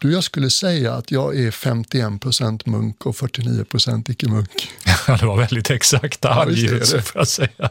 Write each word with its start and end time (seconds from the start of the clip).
Du, 0.00 0.12
jag 0.12 0.24
skulle 0.24 0.50
säga 0.50 0.94
att 0.94 1.10
jag 1.10 1.36
är 1.38 1.50
51% 1.50 2.62
munk 2.68 3.06
och 3.06 3.14
49% 3.14 4.10
icke-munk. 4.10 4.68
det 5.06 5.26
var 5.26 5.36
väldigt 5.36 5.70
exakta 5.70 6.28
Ja, 6.28 6.42
angivelser 6.42 6.96
det. 6.96 7.02
får 7.02 7.20
jag 7.20 7.28
säga. 7.28 7.68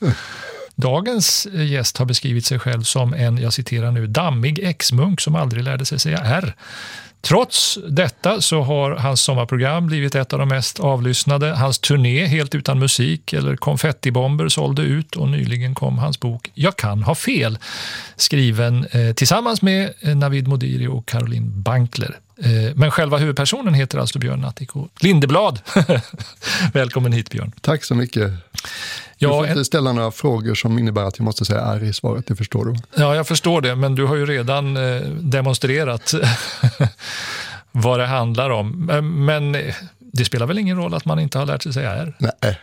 Dagens 0.74 1.46
gäst 1.52 1.96
har 1.98 2.06
beskrivit 2.06 2.46
sig 2.46 2.58
själv 2.58 2.82
som 2.82 3.14
en, 3.14 3.38
jag 3.38 3.52
citerar 3.52 3.90
nu, 3.90 4.06
dammig 4.06 4.58
ex-munk 4.58 5.20
som 5.20 5.34
aldrig 5.34 5.64
lärde 5.64 5.86
sig 5.86 5.98
säga 5.98 6.18
R. 6.18 6.54
Trots 7.22 7.78
detta 7.88 8.40
så 8.40 8.62
har 8.62 8.90
hans 8.90 9.20
sommarprogram 9.20 9.86
blivit 9.86 10.14
ett 10.14 10.32
av 10.32 10.38
de 10.38 10.48
mest 10.48 10.80
avlyssnade. 10.80 11.46
Hans 11.46 11.78
turné 11.78 12.26
helt 12.26 12.54
utan 12.54 12.78
musik 12.78 13.32
eller 13.32 13.56
konfettibomber 13.56 14.48
sålde 14.48 14.82
ut 14.82 15.16
och 15.16 15.28
nyligen 15.28 15.74
kom 15.74 15.98
hans 15.98 16.20
bok 16.20 16.50
Jag 16.54 16.76
kan 16.76 17.02
ha 17.02 17.14
fel 17.14 17.58
skriven 18.16 18.86
eh, 18.90 19.12
tillsammans 19.12 19.62
med 19.62 19.92
eh, 20.00 20.16
Navid 20.16 20.48
Modiri 20.48 20.86
och 20.86 21.06
Caroline 21.06 21.62
Bankler. 21.62 22.18
Eh, 22.38 22.74
men 22.74 22.90
själva 22.90 23.18
huvudpersonen 23.18 23.74
heter 23.74 23.98
alltså 23.98 24.18
Björn 24.18 24.40
Natthiko 24.40 24.88
Lindeblad. 25.00 25.60
Välkommen 26.72 27.12
hit 27.12 27.30
Björn. 27.30 27.52
Tack 27.60 27.84
så 27.84 27.94
mycket. 27.94 28.32
Du 29.22 29.28
Ja, 29.28 29.34
får 29.38 29.44
en, 29.44 29.50
inte 29.50 29.64
ställa 29.64 29.92
några 29.92 30.10
frågor 30.10 30.54
som 30.54 30.78
innebär 30.78 31.02
att 31.02 31.18
jag 31.18 31.24
måste 31.24 31.44
säga 31.44 31.60
R 31.60 31.84
i 31.84 31.92
svaret, 31.92 32.26
det 32.26 32.36
förstår 32.36 32.64
du. 32.64 32.74
ja, 33.02 33.14
jag 33.16 33.26
förstår 33.28 33.60
det, 33.60 33.74
men 33.76 33.94
du 33.94 34.04
har 34.04 34.16
ju 34.16 34.26
redan 34.26 34.76
eh, 34.76 35.00
demonstrerat 35.10 36.14
vad 37.72 37.98
det 38.00 38.06
handlar 38.06 38.50
om. 38.50 38.86
Men, 38.86 39.24
men 39.24 39.54
eh, 39.54 39.74
det 39.98 40.24
spelar 40.24 40.46
väl 40.46 40.58
ingen 40.58 40.76
roll 40.76 40.94
att 40.94 41.04
man 41.04 41.18
inte 41.18 41.38
har 41.38 41.46
lärt 41.46 41.62
sig 41.62 41.72
säga 41.72 41.90
R? 41.92 42.14
Nej, 42.18 42.58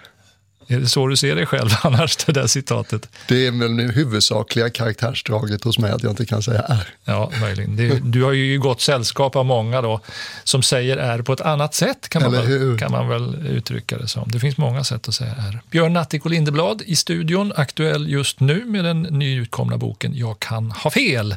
Är 0.72 0.80
det 0.80 0.88
så 0.88 1.08
du 1.08 1.18
ser 1.18 1.36
dig 1.36 1.46
själv 1.46 1.70
annars, 1.84 2.16
det 2.16 2.32
där 2.32 2.48
citatet? 2.48 3.10
det 3.28 3.48
är 3.48 3.52
väl 3.52 3.78
det 3.78 3.84
huvudsakliga 3.84 4.70
karaktärsdraget 4.70 5.64
hos 5.64 5.80
mig 5.80 5.92
att 5.92 6.04
jag 6.04 6.12
inte 6.12 6.26
kan 6.26 6.44
säga 6.44 6.62
R. 6.62 6.88
Ja, 7.06 7.32
möjligen. 7.42 7.76
Det, 7.76 8.00
du 8.00 8.24
har 8.24 8.32
ju 8.32 8.60
gott 8.60 8.82
sällskap 8.82 9.36
av 9.36 9.46
många 9.46 9.82
då 9.82 10.02
som 10.44 10.64
säger 10.64 10.98
R 10.98 11.22
på 11.22 11.34
ett 11.34 11.42
annat 11.42 11.74
sätt, 11.74 12.10
kan 12.10 12.22
man, 12.22 12.32
väl, 12.32 12.78
kan 12.80 12.92
man 12.92 13.10
väl 13.10 13.48
uttrycka 13.48 13.98
det 13.98 14.08
som. 14.08 14.32
Det 14.32 14.40
finns 14.40 14.58
många 14.58 14.84
sätt 14.84 15.08
att 15.08 15.16
säga 15.16 15.36
R. 15.38 15.62
Björn 15.72 15.94
Nattiko 15.94 16.30
Lindeblad 16.30 16.82
i 16.86 16.96
studion, 16.96 17.54
aktuell 17.56 18.10
just 18.10 18.40
nu 18.40 18.66
med 18.66 18.84
den 18.84 19.02
nyutkomna 19.02 19.78
boken 19.78 20.12
Jag 20.16 20.40
kan 20.40 20.72
ha 20.72 20.92
fel. 20.92 21.36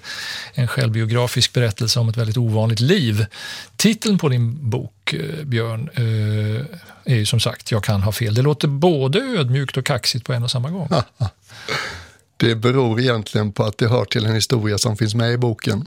En 0.55 0.69
självbiografisk 0.69 1.53
berättelse 1.53 2.01
om 2.01 2.09
ett 2.09 2.17
väldigt 2.17 2.37
ovanligt 2.37 2.81
liv. 2.81 3.27
Titeln 3.83 4.19
på 4.19 4.29
din 4.29 4.71
bok, 4.71 5.13
eh, 5.13 5.45
Björn, 5.45 5.91
eh, 5.95 6.67
är 7.05 7.17
ju 7.17 7.27
som 7.27 7.41
sagt 7.41 7.71
Jag 7.71 7.85
kan 7.85 8.03
ha 8.03 8.13
fel. 8.13 8.35
Det 8.35 8.43
låter 8.43 8.69
både 8.69 9.19
ödmjukt 9.19 9.77
och 9.77 9.87
kaxigt 9.87 10.27
på 10.27 10.33
en 10.33 10.43
och 10.43 10.51
samma 10.51 10.71
gång. 10.71 10.89
Det 12.37 12.55
beror 12.55 13.01
egentligen 13.01 13.53
på 13.53 13.65
att 13.65 13.79
det 13.79 13.89
hör 13.89 14.05
till 14.05 14.25
en 14.25 14.35
historia 14.35 14.79
som 14.79 14.97
finns 14.97 15.15
med 15.15 15.33
i 15.33 15.37
boken. 15.37 15.87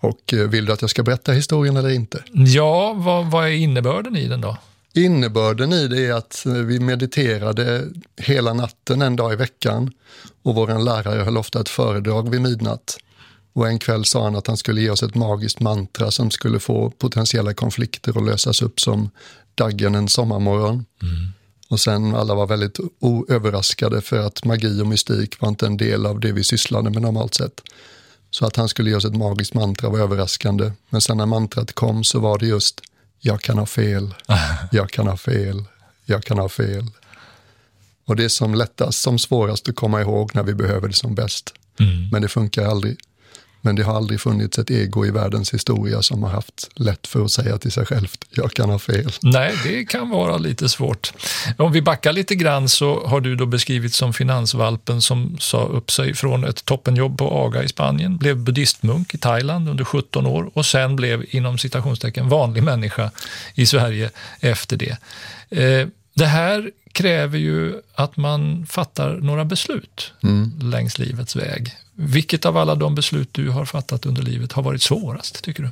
Och 0.00 0.32
eh, 0.32 0.38
vill 0.38 0.66
du 0.66 0.72
att 0.72 0.80
jag 0.80 0.90
ska 0.90 1.02
berätta 1.02 1.32
historien 1.32 1.76
eller 1.76 1.90
inte? 1.90 2.24
Ja, 2.32 2.92
vad, 2.92 3.30
vad 3.30 3.44
är 3.44 3.50
innebörden 3.50 4.16
i 4.16 4.28
den 4.28 4.40
då? 4.40 4.56
Innebörden 4.94 5.72
i 5.72 5.88
det 5.88 6.06
är 6.06 6.12
att 6.12 6.42
vi 6.46 6.80
mediterade 6.80 7.88
hela 8.16 8.54
natten 8.54 9.02
en 9.02 9.16
dag 9.16 9.32
i 9.32 9.36
veckan 9.36 9.92
och 10.42 10.54
vår 10.54 10.84
lärare 10.84 11.22
höll 11.22 11.36
ofta 11.36 11.60
ett 11.60 11.68
föredrag 11.68 12.30
vid 12.30 12.40
midnatt. 12.40 12.98
Och 13.52 13.68
en 13.68 13.78
kväll 13.78 14.04
sa 14.04 14.24
han 14.24 14.36
att 14.36 14.46
han 14.46 14.56
skulle 14.56 14.80
ge 14.80 14.90
oss 14.90 15.02
ett 15.02 15.14
magiskt 15.14 15.60
mantra 15.60 16.10
som 16.10 16.30
skulle 16.30 16.60
få 16.60 16.90
potentiella 16.90 17.54
konflikter 17.54 18.18
att 18.18 18.26
lösas 18.26 18.62
upp 18.62 18.80
som 18.80 19.10
daggen 19.54 19.94
en 19.94 20.08
sommarmorgon. 20.08 20.84
Och 21.68 21.80
sen 21.80 22.14
alla 22.14 22.34
var 22.34 22.46
väldigt 22.46 22.78
överraskade 23.28 24.00
för 24.00 24.18
att 24.18 24.44
magi 24.44 24.82
och 24.82 24.86
mystik 24.86 25.40
var 25.40 25.48
inte 25.48 25.66
en 25.66 25.76
del 25.76 26.06
av 26.06 26.20
det 26.20 26.32
vi 26.32 26.44
sysslade 26.44 26.90
med 26.90 27.02
normalt 27.02 27.34
sett. 27.34 27.60
Så 28.30 28.46
att 28.46 28.56
han 28.56 28.68
skulle 28.68 28.90
ge 28.90 28.96
oss 28.96 29.04
ett 29.04 29.16
magiskt 29.16 29.54
mantra 29.54 29.88
var 29.88 29.98
överraskande. 29.98 30.72
Men 30.88 31.00
sen 31.00 31.16
när 31.16 31.26
mantrat 31.26 31.72
kom 31.72 32.04
så 32.04 32.20
var 32.20 32.38
det 32.38 32.46
just 32.46 32.80
jag 33.20 33.40
kan 33.40 33.58
ha 33.58 33.66
fel, 33.66 34.14
jag 34.72 34.90
kan 34.90 35.06
ha 35.06 35.16
fel, 35.16 35.64
jag 36.04 36.24
kan 36.24 36.38
ha 36.38 36.48
fel. 36.48 36.90
Och 38.04 38.16
det 38.16 38.24
är 38.24 38.28
som 38.28 38.54
lättast, 38.54 39.02
som 39.02 39.18
svårast 39.18 39.68
att 39.68 39.76
komma 39.76 40.00
ihåg 40.00 40.34
när 40.34 40.42
vi 40.42 40.54
behöver 40.54 40.88
det 40.88 40.94
som 40.94 41.14
bäst. 41.14 41.54
Men 42.12 42.22
det 42.22 42.28
funkar 42.28 42.64
aldrig. 42.64 42.96
Men 43.64 43.76
det 43.76 43.82
har 43.82 43.96
aldrig 43.96 44.20
funnits 44.20 44.58
ett 44.58 44.70
ego 44.70 45.06
i 45.06 45.10
världens 45.10 45.54
historia 45.54 46.02
som 46.02 46.22
har 46.22 46.30
haft 46.30 46.70
lätt 46.74 47.06
för 47.06 47.24
att 47.24 47.30
säga 47.30 47.58
till 47.58 47.72
sig 47.72 47.86
självt, 47.86 48.24
jag 48.30 48.52
kan 48.52 48.70
ha 48.70 48.78
fel. 48.78 49.12
Nej, 49.22 49.54
det 49.64 49.84
kan 49.84 50.10
vara 50.10 50.36
lite 50.38 50.68
svårt. 50.68 51.12
Om 51.58 51.72
vi 51.72 51.82
backar 51.82 52.12
lite 52.12 52.34
grann 52.34 52.68
så 52.68 53.06
har 53.06 53.20
du 53.20 53.36
då 53.36 53.46
beskrivit 53.46 53.94
som 53.94 54.12
finansvalpen 54.12 55.02
som 55.02 55.36
sa 55.40 55.62
upp 55.64 55.90
sig 55.90 56.14
från 56.14 56.44
ett 56.44 56.64
toppenjobb 56.64 57.18
på 57.18 57.30
Aga 57.30 57.62
i 57.62 57.68
Spanien, 57.68 58.16
blev 58.16 58.36
buddhistmunk 58.36 59.14
i 59.14 59.18
Thailand 59.18 59.68
under 59.68 59.84
17 59.84 60.26
år 60.26 60.50
och 60.54 60.66
sen 60.66 60.96
blev 60.96 61.24
inom 61.30 61.58
citationstecken 61.58 62.28
vanlig 62.28 62.62
människa 62.62 63.10
i 63.54 63.66
Sverige 63.66 64.10
efter 64.40 64.76
det. 64.76 64.96
Eh, 65.50 65.88
Det 66.14 66.26
här 66.26 66.70
kräver 66.92 67.38
ju 67.38 67.74
att 67.94 68.16
man 68.16 68.66
fattar 68.66 69.18
några 69.22 69.44
beslut 69.44 70.12
längs 70.62 70.98
livets 70.98 71.36
väg. 71.36 71.76
Vilket 72.04 72.46
av 72.46 72.56
alla 72.56 72.74
de 72.74 72.94
beslut 72.94 73.28
du 73.32 73.48
har 73.48 73.64
fattat 73.64 74.06
under 74.06 74.22
livet 74.22 74.52
har 74.52 74.62
varit 74.62 74.82
svårast, 74.82 75.44
tycker 75.44 75.62
du? 75.62 75.70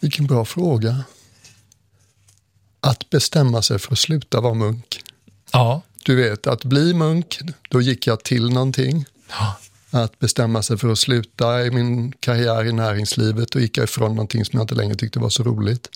Vilken 0.00 0.26
bra 0.26 0.44
fråga. 0.44 1.04
Att 2.80 3.10
bestämma 3.10 3.62
sig 3.62 3.78
för 3.78 3.92
att 3.92 3.98
sluta 3.98 4.40
vara 4.40 4.54
munk. 4.54 5.02
Ja. 5.52 5.82
Du 6.04 6.16
vet, 6.16 6.46
att 6.46 6.64
bli 6.64 6.94
munk, 6.94 7.38
då 7.68 7.80
gick 7.80 8.06
jag 8.06 8.24
till 8.24 8.50
någonting. 8.50 9.04
ja. 9.30 9.56
Att 9.90 10.18
bestämma 10.18 10.62
sig 10.62 10.78
för 10.78 10.88
att 10.88 10.98
sluta 10.98 11.66
i 11.66 11.70
min 11.70 12.12
karriär 12.12 12.64
i 12.64 12.72
näringslivet, 12.72 13.50
då 13.50 13.60
gick 13.60 13.76
jag 13.76 13.84
ifrån 13.84 14.10
någonting 14.10 14.44
som 14.44 14.56
jag 14.56 14.64
inte 14.64 14.74
längre 14.74 14.94
tyckte 14.94 15.18
var 15.18 15.28
så 15.28 15.42
roligt. 15.42 15.88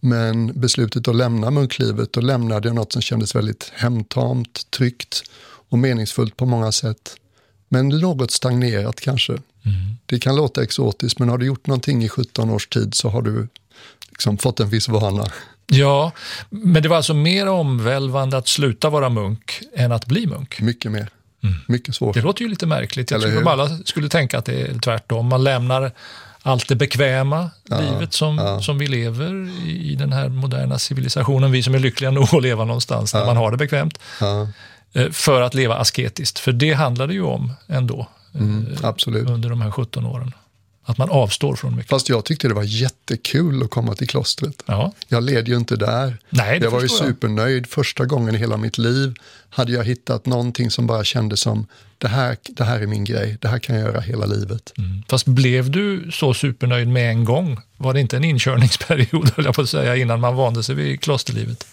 Men 0.00 0.60
beslutet 0.60 1.08
att 1.08 1.16
lämna 1.16 1.50
munklivet, 1.50 2.12
då 2.12 2.20
lämnade 2.20 2.68
jag 2.68 2.74
något 2.74 2.92
som 2.92 3.02
kändes 3.02 3.34
väldigt 3.34 3.72
hemtamt, 3.74 4.70
tryggt 4.70 5.22
och 5.68 5.78
meningsfullt 5.78 6.36
på 6.36 6.46
många 6.46 6.72
sätt. 6.72 7.16
Men 7.68 7.88
något 7.88 8.30
stagnerat 8.30 9.00
kanske. 9.00 9.36
Det 10.06 10.18
kan 10.18 10.36
låta 10.36 10.62
exotiskt, 10.62 11.18
men 11.18 11.28
har 11.28 11.38
du 11.38 11.46
gjort 11.46 11.66
någonting 11.66 12.04
i 12.04 12.08
17 12.08 12.50
års 12.50 12.66
tid 12.66 12.94
så 12.94 13.08
har 13.08 13.22
du 13.22 13.48
liksom 14.08 14.38
fått 14.38 14.60
en 14.60 14.68
viss 14.68 14.88
vana. 14.88 15.26
Ja, 15.66 16.12
men 16.50 16.82
det 16.82 16.88
var 16.88 16.96
alltså 16.96 17.14
mer 17.14 17.48
omvälvande 17.48 18.36
att 18.36 18.48
sluta 18.48 18.90
vara 18.90 19.08
munk 19.08 19.60
än 19.76 19.92
att 19.92 20.06
bli 20.06 20.26
munk. 20.26 20.60
Mycket 20.60 20.92
mer. 20.92 21.08
Mycket 21.66 21.94
svårt. 21.94 22.14
Det 22.14 22.22
låter 22.22 22.42
ju 22.42 22.48
lite 22.48 22.66
märkligt. 22.66 23.10
Jag 23.10 23.22
Eller 23.22 23.32
tror 23.32 23.42
att 23.42 23.48
alla 23.48 23.78
skulle 23.84 24.08
tänka 24.08 24.38
att 24.38 24.44
det 24.44 24.60
är 24.60 24.78
tvärtom. 24.78 25.26
Man 25.26 25.44
lämnar 25.44 25.92
allt 26.42 26.68
det 26.68 26.76
bekväma 26.76 27.50
livet 27.70 28.12
som, 28.12 28.58
som 28.62 28.78
vi 28.78 28.86
lever 28.86 29.48
i, 29.66 29.92
i 29.92 29.94
den 29.94 30.12
här 30.12 30.28
moderna 30.28 30.78
civilisationen. 30.78 31.52
Vi 31.52 31.62
som 31.62 31.74
är 31.74 31.78
lyckliga 31.78 32.10
nog 32.10 32.34
att 32.34 32.42
leva 32.42 32.64
någonstans 32.64 33.12
där 33.12 33.26
man 33.26 33.36
har 33.36 33.50
det 33.50 33.56
bekvämt. 33.56 33.98
Eh, 34.96 35.10
För 35.10 35.40
att 35.42 35.54
leva 35.54 35.74
asketiskt. 35.76 36.38
För 36.38 36.52
det 36.52 36.72
handlar 36.72 37.06
det 37.06 37.14
ju 37.14 37.22
om 37.22 37.52
ändå 37.68 38.08
eh, 38.34 38.40
mm, 38.40 38.66
absolut. 38.82 39.28
under 39.28 39.48
de 39.50 39.60
här 39.60 39.70
17 39.70 40.06
åren. 40.06 40.32
Att 40.88 40.98
man 40.98 41.10
avstår 41.10 41.56
från 41.56 41.76
mycket. 41.76 41.90
Fast 41.90 42.08
jag 42.08 42.24
tyckte 42.24 42.48
det 42.48 42.54
var 42.54 42.62
jättekul 42.62 43.62
att 43.62 43.70
komma 43.70 43.94
till 43.94 44.08
klostret. 44.08 44.62
Ja, 44.66 44.92
Jag 45.08 45.22
led 45.22 45.48
ju 45.48 45.56
inte 45.56 45.76
där. 45.76 46.18
Nej, 46.30 46.58
jag 46.62 46.70
var 46.70 46.80
ju 46.80 46.88
förstår 46.88 47.06
jag. 47.06 47.14
supernöjd. 47.14 47.66
Första 47.66 48.04
gången 48.04 48.34
i 48.34 48.38
hela 48.38 48.56
mitt 48.56 48.78
liv 48.78 49.14
hade 49.50 49.72
jag 49.72 49.84
hittat 49.84 50.26
någonting 50.26 50.70
som 50.70 50.86
bara 50.86 51.04
kändes 51.04 51.40
som 51.40 51.66
det 51.98 52.08
här, 52.08 52.36
det 52.48 52.64
här 52.64 52.80
är 52.80 52.86
min 52.86 53.04
grej, 53.04 53.36
det 53.40 53.48
här 53.48 53.58
kan 53.58 53.76
jag 53.76 53.84
göra 53.84 54.00
hela 54.00 54.26
livet. 54.26 54.72
Mm. 54.78 55.02
Fast 55.08 55.26
blev 55.26 55.70
du 55.70 56.10
så 56.12 56.34
supernöjd 56.34 56.88
med 56.88 57.10
en 57.10 57.24
gång? 57.24 57.60
Var 57.76 57.94
det 57.94 58.00
inte 58.00 58.16
en 58.16 58.24
inkörningsperiod, 58.24 59.30
höll 59.36 59.44
jag 59.44 59.54
på 59.54 59.62
att 59.62 59.68
säga, 59.68 59.96
innan 59.96 60.20
man 60.20 60.36
vande 60.36 60.62
sig 60.62 60.74
vid 60.74 61.00
klosterlivet? 61.00 61.66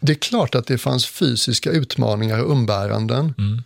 Det 0.00 0.12
är 0.12 0.16
klart 0.16 0.54
att 0.54 0.66
det 0.66 0.78
fanns 0.78 1.06
fysiska 1.06 1.70
utmaningar 1.70 2.38
och 2.44 2.52
umbäranden. 2.52 3.34
Mm. 3.38 3.62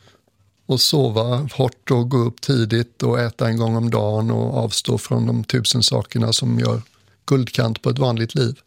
Och 0.67 0.81
sova 0.81 1.49
hårt 1.53 1.91
och 1.91 2.11
gå 2.11 2.19
upp 2.19 2.41
tidigt 2.41 3.03
och 3.03 3.21
äta 3.21 3.49
en 3.49 3.57
gång 3.57 3.77
om 3.77 3.91
dagen 3.91 4.31
och 4.31 4.65
avstå 4.65 4.99
från 4.99 5.27
de 5.27 5.45
tusen 5.45 5.83
sakerna 5.83 6.33
som 6.33 6.59
gör 6.59 6.83
guldkant 7.27 7.83
på 7.83 7.91
ett 7.91 7.99
vanligt 7.99 8.35
liv. 8.35 8.61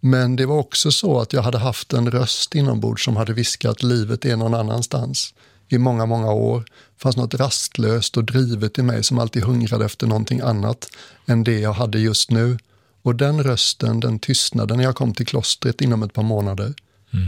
Men 0.00 0.36
det 0.36 0.46
var 0.46 0.58
också 0.58 0.92
så 0.92 1.20
att 1.20 1.32
jag 1.32 1.42
hade 1.42 1.58
haft 1.58 1.92
en 1.92 2.10
röst 2.10 2.54
inombords 2.54 3.04
som 3.04 3.16
hade 3.16 3.32
viskat 3.32 3.82
livet 3.82 4.24
är 4.24 4.36
någon 4.36 4.54
annanstans 4.54 5.34
i 5.68 5.78
många, 5.78 6.06
många 6.06 6.32
år. 6.32 6.60
Det 6.60 7.02
fanns 7.02 7.16
något 7.16 7.34
rastlöst 7.34 8.16
och 8.16 8.24
drivet 8.24 8.78
i 8.78 8.82
mig 8.82 9.04
som 9.04 9.18
alltid 9.18 9.42
hungrade 9.42 9.84
efter 9.84 10.06
någonting 10.06 10.40
annat 10.40 10.88
än 11.26 11.44
det 11.44 11.58
jag 11.58 11.72
hade 11.72 11.98
just 11.98 12.30
nu. 12.30 12.58
Och 13.02 13.14
den 13.14 13.42
rösten, 13.42 14.00
den 14.00 14.18
tystnade 14.18 14.76
när 14.76 14.84
jag 14.84 14.96
kom 14.96 15.14
till 15.14 15.26
klostret 15.26 15.80
inom 15.80 16.02
ett 16.02 16.12
par 16.12 16.22
månader. 16.22 16.74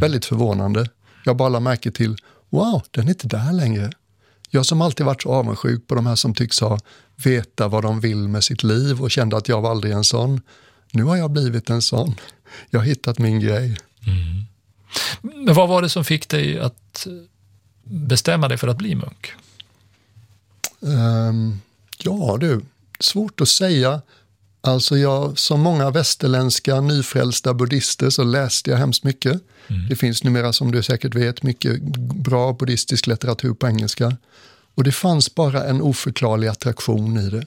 Väldigt 0.01 0.25
förvånande. 0.25 0.89
Jag 1.25 1.37
bara 1.37 1.49
lade 1.49 1.65
märke 1.65 1.91
till, 1.91 2.17
wow, 2.51 2.83
den 2.91 3.05
är 3.05 3.09
inte 3.09 3.27
där 3.27 3.53
längre. 3.53 3.91
Jag 4.51 4.67
som 4.67 4.83
alltid 4.83 5.07
varit 5.07 5.23
så 5.23 5.33
avundsjuk 5.33 5.87
på 5.87 5.95
de 5.95 6.07
här 6.07 6.17
som 6.17 6.35
tycks 6.35 6.61
ha 6.61 6.79
veta 7.17 7.69
vad 7.69 7.83
de 7.83 8.01
vill 8.01 8.29
med 8.29 8.45
sitt 8.45 8.63
liv 8.63 9.03
och 9.03 9.11
kände 9.11 9.37
att 9.37 9.49
jag 9.49 9.61
var 9.61 9.71
aldrig 9.71 9.93
en 9.93 10.05
sån. 10.05 10.41
Nu 10.93 11.05
har 11.05 11.17
jag 11.17 11.31
blivit 11.31 11.71
en 11.71 11.83
sån. 11.83 12.15
Jag 12.71 12.81
har 12.81 12.87
hittat 12.87 13.19
min 13.19 13.41
grej. 13.41 13.77
Men 15.23 15.55
vad 15.55 15.69
var 15.69 15.83
det 15.83 15.89
som 15.89 16.05
fick 16.05 16.29
dig 16.29 16.61
att 16.61 17.07
bestämma 17.85 18.49
dig 18.49 18.59
för 18.59 18.69
att 18.69 18.79
bli 18.79 18.95
munk? 18.95 19.33
Ehm, 20.83 21.61
ja 21.99 22.37
du, 22.41 22.61
svårt 23.01 23.41
att 23.41 23.49
säga. 23.49 24.03
Alltså 24.69 24.97
jag, 24.97 25.39
som 25.39 25.61
många 25.61 25.91
västerländska 25.91 26.81
nyfrälsta 26.81 27.55
buddhister 27.55 28.11
så 28.11 28.25
läste 28.25 28.71
jag 28.71 28.79
hemskt 28.79 29.05
mycket. 29.05 29.41
Mm. 29.69 29.89
Det 29.89 29.97
finns 29.97 30.25
numera, 30.25 30.53
som 30.53 30.73
du 30.73 30.83
säkert 30.83 31.15
vet, 31.15 31.43
mycket 31.43 31.83
bra 31.99 32.53
buddhistisk 32.53 33.07
litteratur 33.07 33.55
på 33.55 33.67
engelska. 33.67 34.17
Och 34.75 34.85
det 34.85 34.93
fanns 34.93 35.35
bara 35.35 35.65
en 35.65 35.83
oförklarlig 35.83 36.49
attraktion 36.49 37.19
i 37.19 37.31
det. 37.31 37.47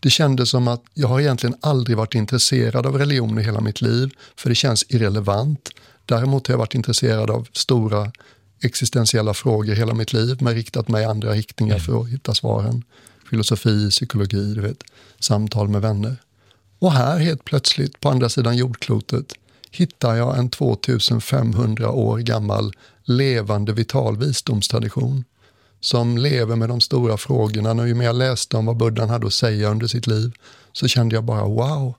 Det 0.00 0.10
kändes 0.10 0.50
som 0.50 0.68
att 0.68 0.82
jag 0.94 1.08
har 1.08 1.20
egentligen 1.20 1.56
aldrig 1.60 1.96
varit 1.96 2.14
intresserad 2.14 2.86
av 2.86 2.98
religion 2.98 3.38
i 3.38 3.42
hela 3.42 3.60
mitt 3.60 3.80
liv, 3.80 4.10
för 4.36 4.48
det 4.48 4.54
känns 4.54 4.84
irrelevant. 4.88 5.68
Däremot 6.06 6.46
har 6.46 6.52
jag 6.52 6.58
varit 6.58 6.74
intresserad 6.74 7.30
av 7.30 7.48
stora 7.52 8.12
existentiella 8.60 9.34
frågor 9.34 9.74
hela 9.74 9.94
mitt 9.94 10.12
liv, 10.12 10.36
men 10.40 10.54
riktat 10.54 10.88
mig 10.88 11.02
i 11.02 11.06
andra 11.06 11.32
riktningar 11.32 11.78
för 11.78 12.00
att 12.00 12.08
hitta 12.08 12.34
svaren. 12.34 12.82
Filosofi, 13.30 13.90
psykologi, 13.90 14.54
du 14.54 14.60
vet, 14.60 14.84
samtal 15.20 15.68
med 15.68 15.82
vänner. 15.82 16.16
Och 16.84 16.92
här 16.92 17.18
helt 17.18 17.44
plötsligt, 17.44 18.00
på 18.00 18.08
andra 18.08 18.28
sidan 18.28 18.56
jordklotet, 18.56 19.32
hittar 19.70 20.14
jag 20.14 20.38
en 20.38 20.50
2500 20.50 21.90
år 21.90 22.18
gammal 22.18 22.72
levande 23.04 23.72
vital 23.72 24.16
visdomstradition 24.16 25.24
som 25.80 26.18
lever 26.18 26.56
med 26.56 26.68
de 26.68 26.80
stora 26.80 27.16
frågorna. 27.16 27.70
Och 27.70 27.88
ju 27.88 27.94
mer 27.94 28.04
jag 28.04 28.16
läste 28.16 28.56
om 28.56 28.66
vad 28.66 28.76
Buddhan 28.76 29.10
hade 29.10 29.26
att 29.26 29.32
säga 29.32 29.70
under 29.70 29.86
sitt 29.86 30.06
liv 30.06 30.32
så 30.72 30.88
kände 30.88 31.14
jag 31.14 31.24
bara 31.24 31.44
wow, 31.44 31.94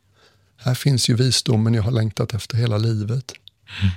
här 0.58 0.76
finns 0.76 1.10
ju 1.10 1.16
visdomen 1.16 1.74
jag 1.74 1.84
har 1.84 1.92
längtat 1.92 2.34
efter 2.34 2.58
hela 2.58 2.78
livet. 2.78 3.32
Mm. 3.82 3.94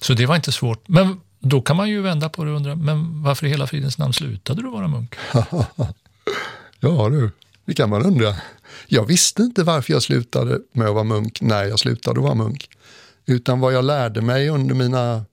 Så 0.00 0.14
det 0.14 0.26
var 0.26 0.36
inte 0.36 0.52
svårt. 0.52 0.88
Men 0.88 1.20
då 1.40 1.62
kan 1.62 1.76
man 1.76 1.88
ju 1.88 2.00
vända 2.02 2.28
på 2.28 2.44
det 2.44 2.50
och 2.50 2.56
undra, 2.56 2.76
men 2.76 3.22
varför 3.22 3.46
i 3.46 3.50
hela 3.50 3.66
fridens 3.66 3.98
namn 3.98 4.12
slutade 4.12 4.62
du 4.62 4.70
vara 4.70 4.88
munk? 4.88 5.14
ja 6.80 7.08
du, 7.08 7.30
det 7.70 7.74
kan 7.74 7.90
man 7.90 8.06
undra. 8.06 8.36
Jag 8.86 9.06
visste 9.06 9.42
inte 9.42 9.62
varför 9.62 9.92
jag 9.92 10.02
slutade 10.02 10.60
med 10.72 10.88
att 10.88 10.94
vara 10.94 11.04
munk 11.04 11.40
när 11.40 11.64
jag 11.64 11.78
slutade 11.78 12.20
att 12.20 12.24
vara 12.24 12.34
munk. 12.34 12.68
Utan 13.26 13.60
vad 13.60 13.72
jag 13.72 13.84
lärde 13.84 14.20
mig 14.20 14.48
under 14.48 14.74
mina 14.74 15.24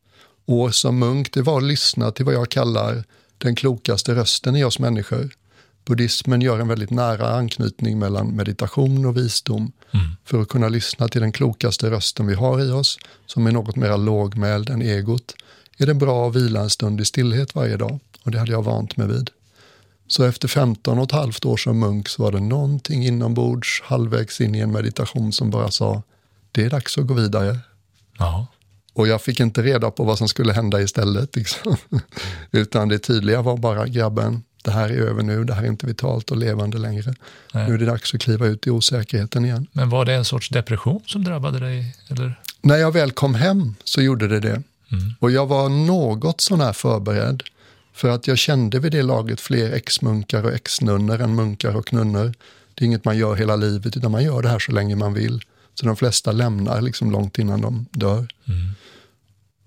år 0.45 0.69
som 0.69 0.99
munk, 0.99 1.33
det 1.33 1.41
var 1.41 1.57
att 1.57 1.63
lyssna 1.63 2.11
till 2.11 2.25
vad 2.25 2.33
jag 2.33 2.49
kallar 2.49 3.03
den 3.37 3.55
klokaste 3.55 4.15
rösten 4.15 4.55
i 4.55 4.63
oss 4.63 4.79
människor. 4.79 5.29
Buddhismen 5.85 6.41
gör 6.41 6.59
en 6.59 6.67
väldigt 6.67 6.89
nära 6.89 7.29
anknytning 7.29 7.99
mellan 7.99 8.35
meditation 8.35 9.05
och 9.05 9.17
visdom 9.17 9.71
mm. 9.91 10.05
för 10.25 10.41
att 10.41 10.47
kunna 10.47 10.69
lyssna 10.69 11.07
till 11.07 11.21
den 11.21 11.31
klokaste 11.31 11.91
rösten 11.91 12.27
vi 12.27 12.33
har 12.33 12.61
i 12.61 12.71
oss, 12.71 12.99
som 13.25 13.47
är 13.47 13.51
något 13.51 13.75
mer 13.75 13.97
lågmäld 13.97 14.69
än 14.69 14.81
egot, 14.81 15.35
är 15.77 15.85
det 15.85 15.93
bra 15.93 16.29
att 16.29 16.35
vila 16.35 16.59
en 16.59 16.69
stund 16.69 17.01
i 17.01 17.05
stillhet 17.05 17.55
varje 17.55 17.77
dag 17.77 17.99
och 18.23 18.31
det 18.31 18.39
hade 18.39 18.51
jag 18.51 18.63
vant 18.63 18.97
mig 18.97 19.07
vid. 19.07 19.29
Så 20.07 20.23
efter 20.23 20.47
15 20.47 20.97
och 20.97 21.03
ett 21.03 21.11
halvt 21.11 21.45
år 21.45 21.57
som 21.57 21.79
munk 21.79 22.09
så 22.09 22.23
var 22.23 22.31
det 22.31 22.39
någonting 22.39 23.05
inombords 23.05 23.81
halvvägs 23.85 24.41
in 24.41 24.55
i 24.55 24.59
en 24.59 24.71
meditation 24.71 25.31
som 25.31 25.49
bara 25.49 25.71
sa 25.71 26.03
det 26.51 26.65
är 26.65 26.69
dags 26.69 26.97
att 26.97 27.07
gå 27.07 27.13
vidare. 27.13 27.59
Ja. 28.17 28.47
Och 28.93 29.07
jag 29.07 29.21
fick 29.21 29.39
inte 29.39 29.61
reda 29.61 29.91
på 29.91 30.03
vad 30.03 30.17
som 30.17 30.27
skulle 30.27 30.53
hända 30.53 30.81
istället. 30.81 31.35
Liksom. 31.35 31.77
Utan 32.51 32.89
det 32.89 32.99
tydliga 32.99 33.41
var 33.41 33.57
bara 33.57 33.87
grabben, 33.87 34.43
det 34.63 34.71
här 34.71 34.89
är 34.89 34.97
över 34.97 35.23
nu, 35.23 35.43
det 35.43 35.53
här 35.53 35.63
är 35.63 35.67
inte 35.67 35.85
vitalt 35.85 36.31
och 36.31 36.37
levande 36.37 36.77
längre. 36.77 37.13
Nej. 37.53 37.67
Nu 37.67 37.73
är 37.73 37.77
det 37.77 37.85
dags 37.85 38.13
att 38.13 38.21
kliva 38.21 38.45
ut 38.45 38.67
i 38.67 38.69
osäkerheten 38.69 39.45
igen. 39.45 39.67
Men 39.71 39.89
var 39.89 40.05
det 40.05 40.13
en 40.13 40.25
sorts 40.25 40.49
depression 40.49 41.01
som 41.05 41.23
drabbade 41.23 41.59
dig? 41.59 41.95
Eller? 42.09 42.41
När 42.61 42.75
jag 42.75 42.91
väl 42.91 43.11
kom 43.11 43.35
hem 43.35 43.75
så 43.83 44.01
gjorde 44.01 44.27
det 44.27 44.39
det. 44.39 44.63
Mm. 44.91 45.13
Och 45.19 45.31
jag 45.31 45.45
var 45.45 45.69
något 45.69 46.41
sån 46.41 46.61
här 46.61 46.73
förberedd. 46.73 47.43
För 47.97 48.09
att 48.09 48.27
jag 48.27 48.37
kände 48.37 48.79
vid 48.79 48.91
det 48.91 49.03
laget 49.03 49.41
fler 49.41 49.71
ex-munkar 49.71 50.43
och 50.43 50.53
ex-nunnor 50.53 51.21
än 51.21 51.35
munkar 51.35 51.75
och 51.75 51.93
nunnor. 51.93 52.33
Det 52.73 52.83
är 52.83 52.85
inget 52.85 53.05
man 53.05 53.17
gör 53.17 53.35
hela 53.35 53.55
livet, 53.55 53.97
utan 53.97 54.11
man 54.11 54.23
gör 54.23 54.41
det 54.41 54.49
här 54.49 54.59
så 54.59 54.71
länge 54.71 54.95
man 54.95 55.13
vill. 55.13 55.41
Så 55.73 55.85
de 55.85 55.95
flesta 55.95 56.31
lämnar 56.31 56.81
liksom 56.81 57.11
långt 57.11 57.39
innan 57.39 57.61
de 57.61 57.85
dör. 57.91 58.27
Mm. 58.47 58.71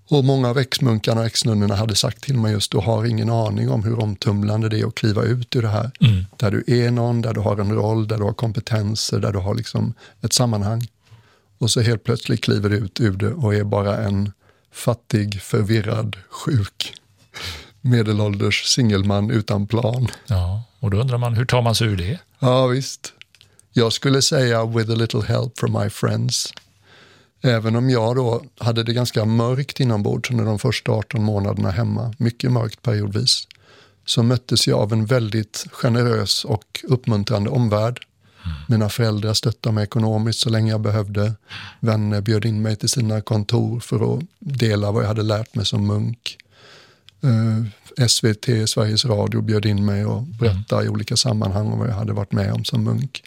Och 0.09 0.23
många 0.23 0.49
av 0.49 0.57
ex-munkarna 0.57 1.21
och 1.21 1.27
ex-nunnorna 1.27 1.75
hade 1.75 1.95
sagt 1.95 2.23
till 2.23 2.37
mig 2.37 2.51
just, 2.51 2.71
du 2.71 2.77
har 2.77 3.05
ingen 3.05 3.29
aning 3.29 3.69
om 3.69 3.83
hur 3.83 3.99
omtumlande 3.99 4.69
det 4.69 4.79
är 4.79 4.87
att 4.87 4.95
kliva 4.95 5.23
ut 5.23 5.55
ur 5.55 5.61
det 5.61 5.67
här. 5.67 5.91
Mm. 5.99 6.25
Där 6.37 6.51
du 6.51 6.63
är 6.67 6.91
någon, 6.91 7.21
där 7.21 7.33
du 7.33 7.39
har 7.39 7.57
en 7.57 7.73
roll, 7.75 8.07
där 8.07 8.17
du 8.17 8.23
har 8.23 8.33
kompetenser, 8.33 9.19
där 9.19 9.31
du 9.31 9.39
har 9.39 9.55
liksom 9.55 9.93
ett 10.21 10.33
sammanhang. 10.33 10.87
Och 11.57 11.71
så 11.71 11.81
helt 11.81 12.03
plötsligt 12.03 12.43
kliver 12.43 12.69
du 12.69 12.77
ut 12.77 13.01
ur 13.01 13.11
det 13.11 13.33
och 13.33 13.55
är 13.55 13.63
bara 13.63 13.97
en 13.97 14.31
fattig, 14.71 15.41
förvirrad, 15.41 16.17
sjuk 16.29 16.93
medelålders 17.81 18.63
singelman 18.65 19.31
utan 19.31 19.67
plan. 19.67 20.07
Ja, 20.27 20.63
och 20.79 20.91
då 20.91 20.97
undrar 20.97 21.17
man, 21.17 21.35
hur 21.35 21.45
tar 21.45 21.61
man 21.61 21.75
sig 21.75 21.87
ur 21.87 21.97
det? 21.97 22.19
Ja, 22.39 22.67
visst. 22.67 23.13
Jag 23.73 23.93
skulle 23.93 24.21
säga 24.21 24.65
with 24.65 24.91
a 24.91 24.95
little 24.95 25.21
help 25.21 25.59
from 25.59 25.73
my 25.73 25.89
friends. 25.89 26.53
Även 27.41 27.75
om 27.75 27.89
jag 27.89 28.15
då 28.15 28.43
hade 28.59 28.83
det 28.83 28.93
ganska 28.93 29.25
mörkt 29.25 29.79
inombords 29.79 30.31
under 30.31 30.45
de 30.45 30.59
första 30.59 30.91
18 30.91 31.23
månaderna 31.23 31.71
hemma, 31.71 32.13
mycket 32.17 32.51
mörkt 32.51 32.81
periodvis, 32.81 33.47
så 34.05 34.23
möttes 34.23 34.67
jag 34.67 34.79
av 34.79 34.93
en 34.93 35.05
väldigt 35.05 35.65
generös 35.71 36.45
och 36.45 36.79
uppmuntrande 36.83 37.49
omvärld. 37.49 37.99
Mina 38.67 38.89
föräldrar 38.89 39.33
stöttade 39.33 39.75
mig 39.75 39.83
ekonomiskt 39.83 40.39
så 40.39 40.49
länge 40.49 40.71
jag 40.71 40.81
behövde. 40.81 41.33
Vänner 41.79 42.21
bjöd 42.21 42.45
in 42.45 42.61
mig 42.61 42.75
till 42.75 42.89
sina 42.89 43.21
kontor 43.21 43.79
för 43.79 44.17
att 44.17 44.23
dela 44.39 44.91
vad 44.91 45.03
jag 45.03 45.07
hade 45.07 45.23
lärt 45.23 45.55
mig 45.55 45.65
som 45.65 45.87
munk. 45.87 46.37
Eh, 47.23 48.07
SVT, 48.07 48.69
Sveriges 48.69 49.05
Radio, 49.05 49.41
bjöd 49.41 49.65
in 49.65 49.85
mig 49.85 50.05
och 50.05 50.21
berätta 50.21 50.83
i 50.83 50.89
olika 50.89 51.17
sammanhang 51.17 51.67
om 51.67 51.79
vad 51.79 51.89
jag 51.89 51.93
hade 51.93 52.13
varit 52.13 52.31
med 52.31 52.53
om 52.53 52.63
som 52.63 52.83
munk. 52.83 53.23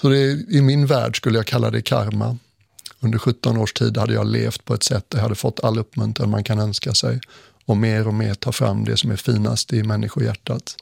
Så 0.00 0.08
det, 0.08 0.30
i 0.48 0.62
min 0.62 0.86
värld 0.86 1.16
skulle 1.16 1.38
jag 1.38 1.46
kalla 1.46 1.70
det 1.70 1.82
karma. 1.82 2.38
Under 3.00 3.18
17 3.18 3.56
års 3.56 3.72
tid 3.72 3.96
hade 3.96 4.14
jag 4.14 4.26
levt 4.26 4.64
på 4.64 4.74
ett 4.74 4.82
sätt 4.82 5.04
där 5.08 5.18
jag 5.18 5.22
hade 5.22 5.34
fått 5.34 5.64
all 5.64 5.78
uppmuntran 5.78 6.30
man 6.30 6.44
kan 6.44 6.58
önska 6.58 6.94
sig 6.94 7.20
och 7.64 7.76
mer 7.76 8.08
och 8.08 8.14
mer 8.14 8.34
ta 8.34 8.52
fram 8.52 8.84
det 8.84 8.96
som 8.96 9.10
är 9.10 9.16
finast 9.16 9.72
i 9.72 9.82
människohjärtat. 9.82 10.76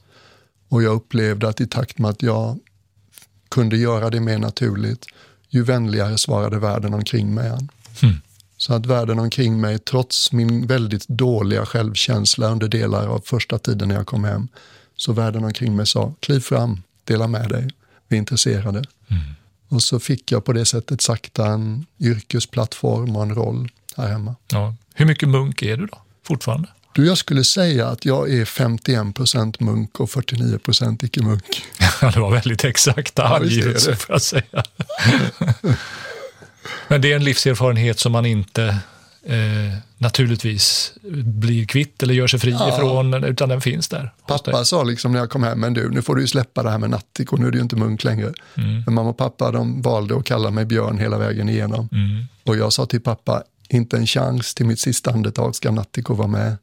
Och 0.68 0.82
jag 0.82 0.94
upplevde 0.94 1.48
att 1.48 1.60
i 1.60 1.66
takt 1.66 1.98
med 1.98 2.10
att 2.10 2.22
jag 2.22 2.58
kunde 3.48 3.76
göra 3.76 4.10
det 4.10 4.20
mer 4.20 4.38
naturligt, 4.38 5.06
ju 5.48 5.62
vänligare 5.62 6.18
svarade 6.18 6.58
världen 6.58 6.94
omkring 6.94 7.34
mig. 7.34 7.50
Mm. 8.02 8.16
Så 8.56 8.74
att 8.74 8.86
världen 8.86 9.18
omkring 9.18 9.60
mig, 9.60 9.78
trots 9.78 10.32
min 10.32 10.66
väldigt 10.66 11.08
dåliga 11.08 11.66
självkänsla 11.66 12.48
under 12.48 12.68
delar 12.68 13.06
av 13.06 13.20
första 13.24 13.58
tiden 13.58 13.88
när 13.88 13.94
jag 13.94 14.06
kom 14.06 14.24
hem, 14.24 14.48
så 14.96 15.12
världen 15.12 15.44
omkring 15.44 15.76
mig 15.76 15.86
sa, 15.86 16.14
kliv 16.20 16.40
fram, 16.40 16.82
dela 17.04 17.28
med 17.28 17.48
dig, 17.48 17.68
vi 18.08 18.16
är 18.16 18.18
intresserade. 18.18 18.78
Mm. 19.08 19.22
Och 19.68 19.82
så 19.82 20.00
fick 20.00 20.32
jag 20.32 20.44
på 20.44 20.52
det 20.52 20.64
sättet 20.64 21.00
sakta 21.00 21.46
en 21.46 21.86
yrkesplattform 22.00 23.16
och 23.16 23.22
en 23.22 23.34
roll 23.34 23.68
här 23.96 24.08
hemma. 24.08 24.34
Ja. 24.52 24.74
Hur 24.94 25.06
mycket 25.06 25.28
munk 25.28 25.62
är 25.62 25.76
du 25.76 25.86
då, 25.86 25.98
fortfarande? 26.26 26.68
Du, 26.94 27.06
jag 27.06 27.18
skulle 27.18 27.44
säga 27.44 27.88
att 27.88 28.04
jag 28.04 28.32
är 28.32 28.44
51 28.44 29.14
procent 29.14 29.60
munk 29.60 30.00
och 30.00 30.10
49 30.10 30.58
procent 30.58 31.02
icke-munk. 31.02 31.62
det 32.00 32.20
var 32.20 32.30
väldigt 32.30 32.64
exakta 32.64 33.22
ja, 33.22 33.36
angivelser 33.36 33.94
får 33.94 34.14
jag 34.14 34.22
säga. 34.22 34.64
Men 36.88 37.00
det 37.00 37.12
är 37.12 37.16
en 37.16 37.24
livserfarenhet 37.24 37.98
som 37.98 38.12
man 38.12 38.26
inte 38.26 38.64
eh, 39.26 39.78
naturligtvis 39.98 40.92
blir 41.24 41.66
kvitt 41.66 42.02
eller 42.02 42.14
gör 42.14 42.26
sig 42.26 42.40
fri 42.40 42.50
ja. 42.50 42.74
ifrån, 42.74 43.24
utan 43.24 43.48
den 43.48 43.60
finns 43.60 43.88
där. 43.88 44.12
Pappa 44.26 44.64
sa 44.64 44.82
liksom 44.82 45.12
när 45.12 45.18
jag 45.18 45.30
kom 45.30 45.42
hem, 45.42 45.60
men 45.60 45.74
du, 45.74 45.90
nu 45.90 46.02
får 46.02 46.14
du 46.14 46.20
ju 46.20 46.28
släppa 46.28 46.62
det 46.62 46.70
här 46.70 46.78
med 46.78 46.90
nattiko, 46.90 47.36
nu 47.36 47.46
är 47.46 47.50
du 47.50 47.58
ju 47.58 47.62
inte 47.62 47.76
munk 47.76 48.04
längre. 48.04 48.32
Mm. 48.54 48.82
Men 48.86 48.94
mamma 48.94 49.10
och 49.10 49.16
pappa 49.16 49.50
de 49.50 49.82
valde 49.82 50.16
att 50.16 50.24
kalla 50.24 50.50
mig 50.50 50.64
Björn 50.64 50.98
hela 50.98 51.18
vägen 51.18 51.48
igenom. 51.48 51.88
Mm. 51.92 52.24
Och 52.44 52.56
jag 52.56 52.72
sa 52.72 52.86
till 52.86 53.00
pappa, 53.00 53.42
inte 53.68 53.96
en 53.96 54.06
chans 54.06 54.54
till 54.54 54.66
mitt 54.66 54.80
sista 54.80 55.10
andetag 55.10 55.54
ska 55.54 55.70
Nattiko 55.70 56.14
vara 56.14 56.28
med. 56.28 56.56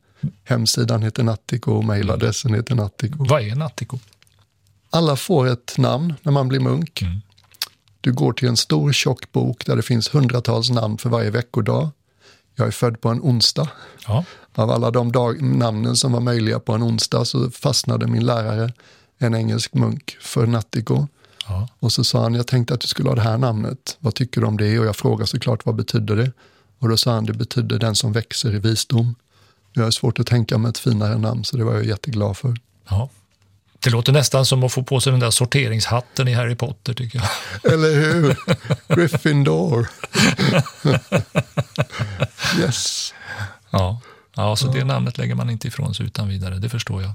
Hemsidan 0.44 1.04
heter 1.04 1.24
Nattiko, 1.24 1.82
mejladressen 1.82 2.54
heter 2.54 2.76
Nattiko. 2.76 3.26
Vad 3.30 3.42
är 3.42 3.56
Nattiko? 3.56 4.00
Alla 4.90 5.16
får 5.16 5.48
ett 5.48 5.78
namn 5.78 6.14
när 6.22 6.32
man 6.32 6.48
blir 6.48 6.60
munk. 6.60 7.02
Mm. 7.02 7.22
Du 8.04 8.14
går 8.14 8.34
till 8.34 8.48
en 8.48 8.58
stor 8.58 8.92
tjock 8.92 9.32
bok 9.32 9.66
där 9.66 9.76
det 9.76 9.82
finns 9.82 10.16
hundratals 10.16 10.70
namn 10.70 10.98
för 10.98 11.10
varje 11.10 11.30
veckodag. 11.30 11.90
Jag 12.56 12.68
är 12.68 12.72
född 12.72 13.02
på 13.02 13.10
en 13.10 13.22
onsdag. 13.22 13.70
Ja. 14.08 14.26
Av 14.56 14.72
alla 14.72 14.92
de 14.92 15.12
dag, 15.12 15.42
namnen 15.42 15.96
som 15.96 16.12
var 16.12 16.20
möjliga 16.20 16.60
på 16.60 16.74
en 16.74 16.84
onsdag 16.84 17.26
så 17.26 17.52
fastnade 17.52 18.08
min 18.08 18.26
lärare, 18.26 18.74
en 19.18 19.36
engelsk 19.36 19.74
munk, 19.74 20.18
för 20.22 20.48
Nattiko. 20.48 21.08
Ja. 21.48 21.68
Och 21.80 21.92
så 21.92 22.04
sa 22.04 22.22
han, 22.24 22.34
jag 22.34 22.48
tänkte 22.48 22.74
att 22.74 22.82
du 22.82 22.88
skulle 22.88 23.10
ha 23.10 23.16
det 23.16 23.22
här 23.22 23.38
namnet. 23.38 23.98
Vad 24.00 24.16
tycker 24.16 24.42
du 24.42 24.48
om 24.48 24.58
det? 24.58 24.80
Och 24.80 24.86
jag 24.86 24.96
frågade 24.96 25.28
såklart, 25.28 25.66
vad 25.66 25.76
betyder 25.76 26.16
det? 26.16 26.32
Och 26.80 26.90
då 26.90 26.98
sa 26.98 27.14
han, 27.14 27.26
det 27.26 27.34
betyder 27.34 27.80
den 27.80 27.96
som 27.96 28.12
växer 28.14 28.56
i 28.56 28.60
visdom. 28.60 29.16
Jag 29.74 29.84
har 29.84 29.92
svårt 29.92 30.20
att 30.20 30.28
tänka 30.28 30.58
mig 30.58 30.70
ett 30.70 30.78
finare 30.78 31.18
namn, 31.18 31.44
så 31.44 31.58
det 31.58 31.64
var 31.64 31.74
jag 31.74 31.86
jätteglad 31.86 32.38
för. 32.38 32.56
Ja. 32.90 33.10
Det 33.84 33.90
låter 33.90 34.12
nästan 34.14 34.46
som 34.46 34.64
att 34.64 34.72
få 34.72 34.84
på 34.84 35.00
sig 35.00 35.12
den 35.12 35.20
där 35.20 35.32
sorteringshatten 35.32 36.28
i 36.28 36.34
Harry 36.34 36.56
Potter, 36.56 36.94
tycker 36.94 37.20
jag. 37.20 37.74
Eller 37.74 37.96
hur? 37.96 38.36
Gryffindor. 38.96 39.88
yes. 42.60 43.14
Ja. 43.70 44.02
Ja, 44.36 44.56
så 44.56 44.68
det 44.68 44.84
namnet 44.84 45.18
lägger 45.18 45.36
man 45.36 45.50
inte 45.50 45.68
ifrån 45.68 45.94
sig 45.96 46.06
utan 46.06 46.28
vidare, 46.28 46.56
det 46.60 46.70
förstår 46.70 47.02
jag. 47.02 47.12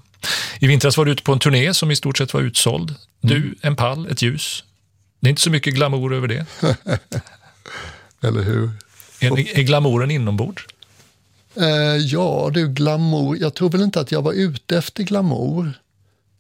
I 0.61 0.67
vintras 0.67 0.97
var 0.97 1.05
du 1.05 1.13
ute 1.13 1.23
på 1.23 1.33
en 1.33 1.39
turné 1.39 1.75
som 1.75 1.91
i 1.91 1.97
stort 1.97 2.19
sett 2.19 2.35
var 2.35 2.41
utsåld. 2.41 2.95
Du, 3.21 3.37
Mm. 3.37 3.55
en 3.63 3.77
pall, 3.77 4.07
ett 4.11 4.23
ljus. 4.23 4.65
Det 5.21 5.29
är 5.29 5.31
inte 5.31 5.43
så 5.43 5.51
mycket 5.51 5.75
glamour 5.75 6.15
över 6.15 6.29
det. 6.29 6.47
Eller 8.23 8.43
hur? 8.43 8.71
Är, 9.21 9.59
är 9.59 9.63
glamouren 9.63 10.11
inombords? 10.11 10.67
Eh, 11.57 11.67
ja, 11.97 12.51
du, 12.55 12.69
glamour. 12.69 13.37
Jag 13.41 13.55
tror 13.55 13.71
väl 13.71 13.83
inte 13.83 14.01
att 14.01 14.13
jag 14.13 14.23
var 14.23 14.33
ute 14.33 14.79
efter 14.79 15.03
glamour. 15.03 15.73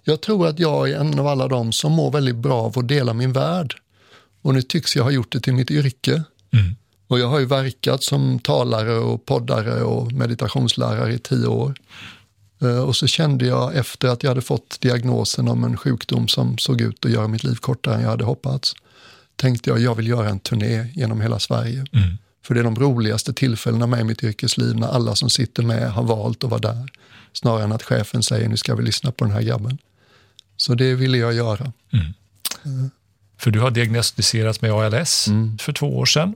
Jag 0.09 0.21
tror 0.21 0.47
att 0.47 0.59
jag 0.59 0.91
är 0.91 1.00
en 1.00 1.19
av 1.19 1.27
alla 1.27 1.49
dem 1.49 1.73
som 1.73 1.93
mår 1.93 2.11
väldigt 2.11 2.37
bra 2.37 2.62
av 2.62 2.79
att 2.79 2.88
dela 2.88 3.15
min 3.15 3.33
värld. 3.33 3.75
Och 4.43 4.55
nu 4.55 4.62
tycks 4.62 4.97
jag 4.97 5.05
ha 5.05 5.11
gjort 5.11 5.33
det 5.33 5.41
till 5.41 5.55
mitt 5.55 5.71
yrke. 5.71 6.23
Mm. 6.53 6.77
Och 7.09 7.19
jag 7.19 7.29
har 7.29 7.38
ju 7.38 7.47
verkat 7.47 8.03
som 8.03 8.38
talare 8.38 8.95
och 8.99 9.27
poddare 9.27 9.83
och 9.83 10.12
meditationslärare 10.12 11.15
i 11.15 11.19
tio 11.19 11.47
år. 11.47 11.75
Eh, 12.62 12.79
Och 12.79 12.97
så 12.97 13.07
kände 13.07 13.47
jag 13.47 13.77
efter 13.77 14.09
att 14.09 14.23
jag 14.23 14.31
hade 14.31 14.41
fått 14.41 14.81
diagnosen 14.81 15.49
om 15.49 15.65
en 15.65 15.77
sjukdom 15.77 16.29
som 16.29 16.59
såg 16.59 16.81
ut 16.81 17.05
att 17.05 17.11
göra 17.12 17.29
mitt 17.29 17.45
liv 17.45 17.55
kortare 17.55 17.95
än 17.95 18.03
jag 18.03 18.11
hade 18.11 18.25
hoppats, 18.25 18.75
tänkte 19.37 19.71
jag 19.71 19.81
jag 19.81 19.95
vill 19.95 20.09
göra 20.09 20.29
en 20.29 20.38
turné 20.41 20.87
genom 20.95 21.21
hela 21.21 21.38
Sverige. 21.38 21.87
Mm. 21.93 22.19
För 22.45 22.55
det 22.55 22.61
är 22.61 22.65
de 22.65 22.77
roligaste 22.77 23.33
tillfällena 23.33 23.87
med 23.87 24.00
i 24.00 24.05
mitt 24.05 24.25
yrkesliv 24.25 24.77
när 24.77 24.88
alla 24.88 25.15
som 25.15 25.31
sitter 25.31 25.62
med 25.62 25.93
har 25.93 26.03
valt 26.03 26.45
att 26.45 26.50
vara 26.50 26.61
där. 26.61 26.88
Snarare 27.33 27.65
än 27.65 27.73
att 27.73 27.83
chefen 27.83 28.23
säger 28.23 28.49
nu 28.49 28.57
ska 28.57 28.75
vi 28.75 28.83
lyssna 28.83 29.12
på 29.12 29.25
den 29.25 29.35
här 29.35 29.43
grabben. 29.43 29.79
Så 30.61 30.75
det 30.75 30.95
ville 30.95 31.19
jag 31.19 31.33
göra. 31.35 31.73
För 33.38 33.50
du 33.50 33.61
har 33.61 33.71
diagnostiserats 33.71 34.61
med 34.61 34.73
ALS 34.73 35.29
Mm. 35.29 35.59
för 35.59 35.73
två 35.73 35.99
år 35.99 36.07
sedan. 36.07 36.35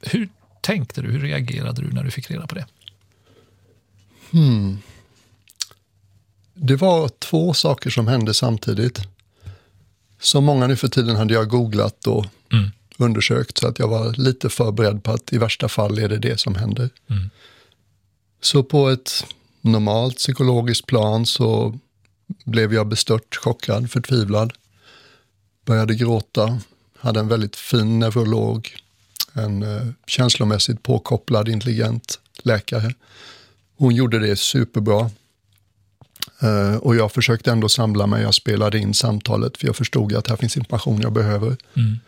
Hur 0.00 0.28
tänkte 0.60 1.02
du, 1.02 1.10
hur 1.10 1.20
reagerade 1.20 1.82
du 1.82 1.92
när 1.92 2.04
du 2.04 2.10
fick 2.10 2.30
reda 2.30 2.46
på 2.46 2.54
det? 2.54 2.66
Det 6.54 6.76
var 6.76 7.08
två 7.08 7.54
saker 7.54 7.90
som 7.90 8.06
hände 8.08 8.34
samtidigt. 8.34 9.00
Som 10.20 10.44
många 10.44 10.66
nu 10.66 10.76
för 10.76 10.88
tiden 10.88 11.16
hade 11.16 11.34
jag 11.34 11.48
googlat 11.48 12.06
och 12.06 12.26
Mm. 12.52 12.70
undersökt 12.98 13.58
så 13.58 13.68
att 13.68 13.78
jag 13.78 13.88
var 13.88 14.12
lite 14.12 14.48
förberedd 14.50 15.02
på 15.02 15.12
att 15.12 15.32
i 15.32 15.38
värsta 15.38 15.68
fall 15.68 15.98
är 15.98 16.08
det 16.08 16.18
det 16.18 16.40
som 16.40 16.54
händer. 16.54 16.90
Mm. 17.10 17.30
Så 18.40 18.62
på 18.62 18.88
ett 18.88 19.24
normalt 19.60 20.16
psykologiskt 20.16 20.86
plan 20.86 21.26
så 21.26 21.78
blev 22.44 22.74
jag 22.74 22.86
bestört, 22.86 23.36
chockad, 23.36 23.90
förtvivlad. 23.90 24.52
Började 25.64 25.94
gråta, 25.94 26.60
hade 26.98 27.20
en 27.20 27.28
väldigt 27.28 27.56
fin 27.56 27.98
neurolog, 27.98 28.76
en 29.32 29.62
eh, 29.62 29.86
känslomässigt 30.06 30.82
påkopplad, 30.82 31.48
intelligent 31.48 32.20
läkare. 32.42 32.94
Hon 33.76 33.94
gjorde 33.94 34.18
det 34.18 34.36
superbra. 34.36 35.10
Eh, 36.40 36.76
och 36.76 36.96
jag 36.96 37.12
försökte 37.12 37.52
ändå 37.52 37.68
samla 37.68 38.06
mig, 38.06 38.22
jag 38.22 38.34
spelade 38.34 38.78
in 38.78 38.94
samtalet 38.94 39.56
för 39.56 39.66
jag 39.66 39.76
förstod 39.76 40.14
att 40.14 40.28
här 40.28 40.36
finns 40.36 40.56
information 40.56 41.00
jag 41.00 41.12
behöver. 41.12 41.56
Mm. 41.74 41.98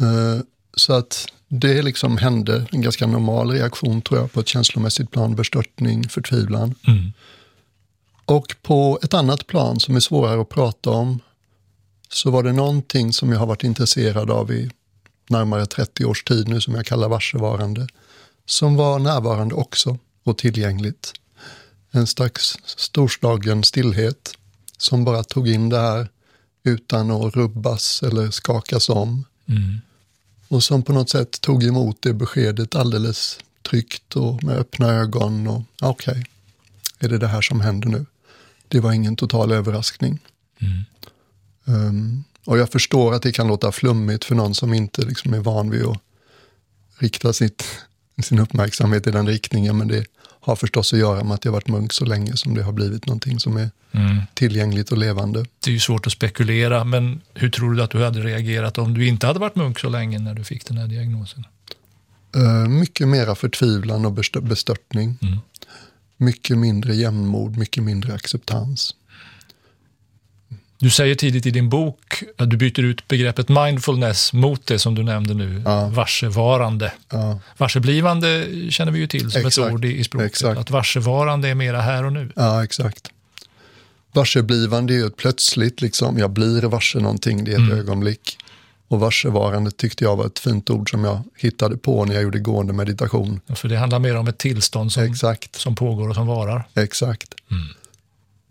Eh, 0.00 0.42
Så 0.76 0.92
att 0.92 1.26
det 1.48 1.82
liksom 1.82 2.16
hände, 2.16 2.66
en 2.72 2.80
ganska 2.82 3.06
normal 3.06 3.50
reaktion 3.50 4.02
tror 4.02 4.20
jag 4.20 4.32
på 4.32 4.40
ett 4.40 4.48
känslomässigt 4.48 5.10
plan, 5.10 5.34
bestörtning, 5.36 6.08
förtvivlan. 6.08 6.74
Mm. 6.86 7.12
Och 8.24 8.54
på 8.62 8.98
ett 9.02 9.14
annat 9.14 9.46
plan 9.46 9.80
som 9.80 9.96
är 9.96 10.00
svårare 10.00 10.40
att 10.40 10.48
prata 10.48 10.90
om 10.90 11.20
så 12.08 12.30
var 12.30 12.42
det 12.42 12.52
någonting 12.52 13.12
som 13.12 13.32
jag 13.32 13.38
har 13.38 13.46
varit 13.46 13.64
intresserad 13.64 14.30
av 14.30 14.52
i 14.52 14.70
närmare 15.28 15.66
30 15.66 16.04
års 16.04 16.24
tid 16.24 16.48
nu 16.48 16.60
som 16.60 16.74
jag 16.74 16.86
kallar 16.86 17.08
varsevarande, 17.08 17.86
som 18.46 18.76
var 18.76 18.98
närvarande 18.98 19.54
också 19.54 19.98
och 20.24 20.38
tillgängligt. 20.38 21.12
En 21.90 22.06
slags 22.06 22.58
storslagen 22.64 23.64
stillhet 23.64 24.36
som 24.78 25.04
bara 25.04 25.24
tog 25.24 25.48
in 25.48 25.68
det 25.68 25.78
här 25.78 26.08
utan 26.62 27.10
att 27.10 27.36
rubbas 27.36 28.02
eller 28.02 28.30
skakas 28.30 28.88
om. 28.88 29.24
Mm. 29.46 29.80
Och 30.48 30.64
som 30.64 30.82
på 30.82 30.92
något 30.92 31.10
sätt 31.10 31.40
tog 31.40 31.64
emot 31.64 31.96
det 32.00 32.12
beskedet 32.12 32.74
alldeles 32.74 33.38
tryggt 33.62 34.16
och 34.16 34.44
med 34.44 34.56
öppna 34.56 34.88
ögon. 34.88 35.46
och 35.46 35.62
Okej, 35.82 36.26
är 36.98 37.08
det 37.08 37.18
det 37.18 37.28
här 37.28 37.40
som 37.40 37.60
händer 37.60 37.88
nu? 37.88 38.06
Det 38.74 38.80
var 38.80 38.92
ingen 38.92 39.16
total 39.16 39.52
överraskning. 39.52 40.18
Mm. 40.60 40.84
Um, 41.64 42.24
och 42.44 42.58
jag 42.58 42.72
förstår 42.72 43.14
att 43.14 43.22
det 43.22 43.32
kan 43.32 43.46
låta 43.48 43.72
flummigt 43.72 44.24
för 44.24 44.34
någon 44.34 44.54
som 44.54 44.74
inte 44.74 45.02
liksom 45.02 45.34
är 45.34 45.38
van 45.40 45.70
vid 45.70 45.82
att 45.84 45.98
rikta 46.98 47.32
sitt, 47.32 47.64
sin 48.22 48.38
uppmärksamhet 48.38 49.06
i 49.06 49.10
den 49.10 49.26
riktningen. 49.26 49.78
Men 49.78 49.88
det 49.88 50.04
har 50.40 50.56
förstås 50.56 50.92
att 50.92 50.98
göra 50.98 51.24
med 51.24 51.34
att 51.34 51.44
jag 51.44 51.52
varit 51.52 51.68
munk 51.68 51.92
så 51.92 52.04
länge 52.04 52.36
som 52.36 52.54
det 52.54 52.62
har 52.62 52.72
blivit 52.72 53.06
någonting 53.06 53.40
som 53.40 53.56
är 53.56 53.70
Mm. 53.92 54.22
tillgängligt 54.34 54.92
och 54.92 54.98
levande. 54.98 55.44
Det 55.60 55.70
är 55.70 55.72
ju 55.72 55.80
svårt 55.80 56.06
att 56.06 56.12
spekulera, 56.12 56.84
men 56.84 57.20
hur 57.34 57.50
tror 57.50 57.74
du 57.74 57.82
att 57.82 57.90
du 57.90 58.04
hade 58.04 58.20
reagerat 58.20 58.78
om 58.78 58.94
du 58.94 59.06
inte 59.06 59.26
hade 59.26 59.38
varit 59.38 59.56
munk 59.56 59.78
så 59.78 59.88
länge 59.88 60.18
när 60.18 60.34
du 60.34 60.44
fick 60.44 60.66
den 60.66 60.76
här 60.76 60.86
diagnosen? 60.86 61.44
Uh, 62.36 62.68
mycket 62.68 63.08
mera 63.08 63.34
förtvivlan 63.34 64.06
och 64.06 64.12
bestö- 64.12 64.40
bestörtning. 64.48 65.18
Mm. 65.22 65.38
Mycket 66.16 66.58
mindre 66.58 66.94
jämnmod, 66.94 67.56
mycket 67.56 67.82
mindre 67.82 68.14
acceptans. 68.14 68.94
Du 70.78 70.90
säger 70.90 71.14
tidigt 71.14 71.46
i 71.46 71.50
din 71.50 71.68
bok 71.68 72.22
att 72.38 72.50
du 72.50 72.56
byter 72.56 72.80
ut 72.80 73.08
begreppet 73.08 73.48
mindfulness 73.48 74.32
mot 74.32 74.66
det 74.66 74.78
som 74.78 74.94
du 74.94 75.02
nämnde 75.02 75.34
nu, 75.34 75.62
Ja. 75.64 75.88
varsevarande. 75.88 76.92
Ja, 77.10 77.40
Varseblivande 77.58 78.46
känner 78.70 78.92
vi 78.92 78.98
ju 78.98 79.06
till 79.06 79.30
som 79.30 79.46
Exakt. 79.46 79.66
ett 79.68 79.72
ord 79.74 79.84
i, 79.84 80.04
språket. 80.04 80.26
Exakt. 80.26 80.60
Att 80.60 80.70
varsevarande 80.70 81.48
är 81.48 81.54
mera 81.54 81.80
här 81.80 82.04
och 82.04 82.12
nu. 82.12 82.32
ja 82.36 82.64
exakt. 82.64 83.10
Varseblivande 84.12 84.94
är 84.94 84.98
ju 84.98 85.10
plötsligt, 85.10 85.80
liksom, 85.80 86.18
jag 86.18 86.30
blir 86.30 86.62
varse 86.62 86.98
någonting, 86.98 87.44
det 87.44 87.50
är 87.50 87.54
ett 87.54 87.58
Mm. 87.58 87.78
ögonblick. 87.78 88.38
Och 88.88 89.00
varsevarande 89.00 89.70
tyckte 89.70 90.04
jag 90.04 90.16
var 90.16 90.26
ett 90.26 90.38
fint 90.38 90.70
ord 90.70 90.90
som 90.90 91.04
jag 91.04 91.22
hittade 91.36 91.76
på 91.76 92.04
när 92.04 92.14
jag 92.14 92.22
gjorde 92.22 92.38
gående 92.38 92.72
meditation. 92.72 93.40
För 93.54 93.68
det 93.68 93.76
handlar 93.76 93.98
mer 93.98 94.16
om 94.16 94.28
ett 94.28 94.38
tillstånd 94.38 94.92
som, 94.92 95.02
Exakt, 95.02 95.56
som 95.56 95.74
pågår 95.74 96.08
och 96.08 96.14
som 96.14 96.26
varar. 96.26 96.68
exakt. 96.74 97.34
Mm. 97.50 97.62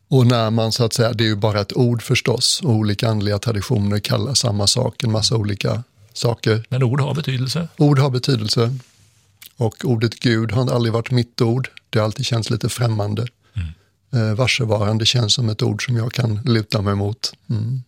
Och 0.07 0.27
när 0.27 0.49
man 0.49 0.71
så 0.71 0.85
att 0.85 0.93
säga, 0.93 1.13
det 1.13 1.23
är 1.23 1.27
ju 1.27 1.35
bara 1.35 1.61
ett 1.61 1.77
ord 1.77 2.01
förstås, 2.01 2.61
och 2.63 2.71
olika 2.71 3.09
andliga 3.09 3.39
traditioner 3.39 3.99
kallar 3.99 4.33
samma 4.33 4.67
sak, 4.67 5.03
en 5.03 5.11
massa 5.11 5.35
olika 5.35 5.83
saker. 6.13 6.65
Men 6.69 6.83
ord 6.83 7.01
har 7.01 7.13
betydelse. 7.15 7.67
Ord 7.77 7.99
har 7.99 8.09
betydelse. 8.09 8.75
Och 9.57 9.75
ordet 9.85 10.19
Gud 10.19 10.51
har 10.51 10.71
aldrig 10.71 10.93
varit 10.93 11.11
mitt 11.11 11.41
ord. 11.41 11.69
Det 11.89 11.99
har 11.99 12.05
alltid 12.05 12.25
känts 12.25 12.49
lite 12.49 12.69
främmande. 12.69 13.27
Mm. 13.53 14.29
Eh, 14.29 14.35
varsevarande 14.35 15.05
känns 15.05 15.33
som 15.33 15.49
ett 15.49 15.61
ord 15.61 15.85
som 15.85 15.97
jag 15.97 16.13
kan 16.13 16.41
luta 16.45 16.81
mig 16.81 16.95
mot. 16.95 17.33
Mm. 17.49 17.83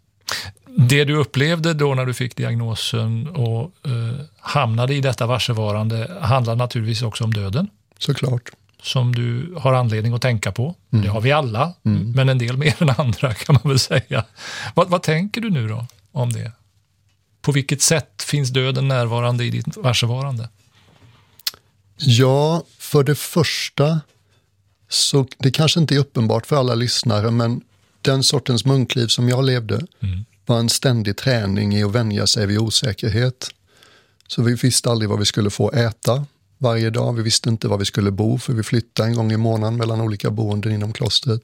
Det 0.77 1.03
du 1.03 1.15
upplevde 1.15 1.74
då 1.74 1.96
när 1.96 2.05
du 2.05 2.13
fick 2.13 2.36
diagnosen 2.36 3.27
och 3.27 3.62
eh, 3.86 4.25
hamnade 4.39 4.94
i 4.96 5.01
detta 5.01 5.25
varsevarande 5.25 6.12
handlar 6.22 6.55
naturligtvis 6.55 7.01
också 7.01 7.24
om 7.24 7.34
döden. 7.34 7.67
Såklart. 7.98 8.50
som 8.82 9.15
du 9.15 9.55
har 9.58 9.74
anledning 9.74 10.13
att 10.13 10.22
tänka 10.22 10.51
på. 10.51 10.75
Mm. 10.94 11.05
Det 11.05 11.12
har 11.12 11.22
vi 11.22 11.32
alla, 11.32 11.74
men 12.15 12.29
en 12.29 12.38
del 12.38 12.58
mer 12.58 12.75
än 12.84 12.89
andra 12.98 13.34
kan 13.34 13.55
man 13.63 13.72
väl 13.72 13.79
säga. 13.79 14.25
Vad, 14.74 14.89
vad 14.89 15.03
tänker 15.03 15.41
du 15.41 15.50
nu 15.50 15.67
då 15.67 15.86
om 16.12 16.34
det? 16.34 16.51
På 17.41 17.51
vilket 17.51 17.82
sätt 17.82 18.24
finns 18.27 18.50
döden 18.50 18.88
närvarande 18.88 19.44
i 19.46 19.50
ditt 19.50 19.77
varsevarande? 19.77 20.50
Ja, 21.98 22.63
för 22.79 23.03
det 23.03 23.15
första, 23.15 24.00
så 24.89 25.27
det 25.38 25.51
kanske 25.51 25.79
inte 25.79 25.96
är 25.96 26.00
uppenbart 26.00 26.46
för 26.46 26.55
alla 26.55 26.75
lyssnare, 26.75 27.32
men 27.32 27.62
den 28.01 28.24
sortens 28.24 28.65
munkliv 28.65 29.08
som 29.08 29.29
jag 29.29 29.46
levde 29.46 29.75
Mm. 30.01 30.25
Var 30.46 30.60
en 30.60 30.70
ständig 30.70 31.18
träning 31.18 31.75
i 31.75 31.84
att 31.84 31.92
vänja 31.92 32.28
sig 32.28 32.46
vid 32.46 32.60
osäkerhet. 32.60 33.50
Så 34.28 34.42
vi 34.42 34.56
visste 34.56 34.90
aldrig 34.90 35.10
vad 35.10 35.20
vi 35.20 35.25
skulle 35.25 35.50
få 35.50 35.72
äta 35.72 36.25
varje 36.58 36.90
dag. 36.90 37.14
Vi 37.14 37.24
visste 37.24 37.50
inte 37.50 37.68
var 37.68 37.78
vi 37.78 37.86
skulle 37.86 38.12
bo, 38.12 38.38
för 38.38 38.54
vi 38.54 38.64
flyttade 38.64 39.10
en 39.10 39.16
gång 39.16 39.32
i 39.32 39.38
månaden 39.38 39.78
mellan 39.78 40.02
olika 40.02 40.30
boenden 40.30 40.72
inom 40.72 40.94
klostret. 40.94 41.42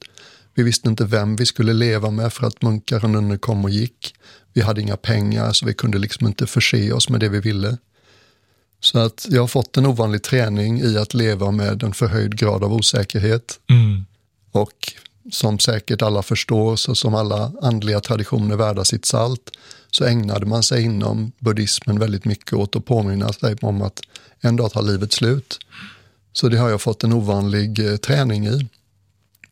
Vi 0.53 0.63
visste 0.63 0.89
inte 0.89 1.05
vem 1.05 1.35
vi 1.35 1.45
skulle 1.45 1.73
leva 1.73 2.09
med 2.09 2.33
för 2.33 2.47
att 2.47 2.61
munkar 2.61 3.03
och 3.03 3.09
nunnor 3.09 3.37
kom 3.37 3.63
och 3.63 3.69
gick. 3.69 4.13
Vi 4.53 4.61
hade 4.61 4.81
inga 4.81 4.97
pengar, 4.97 5.53
så 5.53 5.65
vi 5.65 5.73
kunde 5.73 5.97
liksom 5.97 6.27
inte 6.27 6.47
förse 6.47 6.91
oss 6.91 7.09
med 7.09 7.19
det 7.19 7.29
vi 7.29 7.39
ville. 7.39 7.77
Så 8.79 8.99
att 8.99 9.27
jag 9.29 9.41
har 9.41 9.47
fått 9.47 9.77
en 9.77 9.85
ovanlig 9.85 10.23
träning 10.23 10.81
i 10.81 10.97
att 10.97 11.13
leva 11.13 11.51
med 11.51 11.83
en 11.83 11.93
förhöjd 11.93 12.37
grad 12.37 12.63
av 12.63 12.73
osäkerhet. 12.73 13.59
Mm. 13.69 14.05
Och 14.51 14.93
som 15.31 15.59
säkert 15.59 16.01
alla 16.01 16.23
förstår, 16.23 16.75
så 16.75 16.95
som 16.95 17.15
alla 17.15 17.51
andliga 17.61 17.99
traditioner 17.99 18.55
värda 18.55 18.85
sitt 18.85 19.05
salt, 19.05 19.51
så 19.91 20.05
ägnade 20.05 20.45
man 20.45 20.63
sig 20.63 20.83
inom 20.83 21.31
buddhismen 21.39 21.99
väldigt 21.99 22.25
mycket 22.25 22.53
åt 22.53 22.75
att 22.75 22.85
påminna 22.85 23.33
sig 23.33 23.55
om 23.61 23.81
att 23.81 23.99
en 24.41 24.55
dag 24.55 24.71
tar 24.71 24.81
livet 24.81 25.13
slut. 25.13 25.59
Så 26.33 26.49
det 26.49 26.57
har 26.57 26.69
jag 26.69 26.81
fått 26.81 27.03
en 27.03 27.13
ovanlig 27.13 27.91
eh, 27.91 27.95
träning 27.95 28.47
i. 28.47 28.67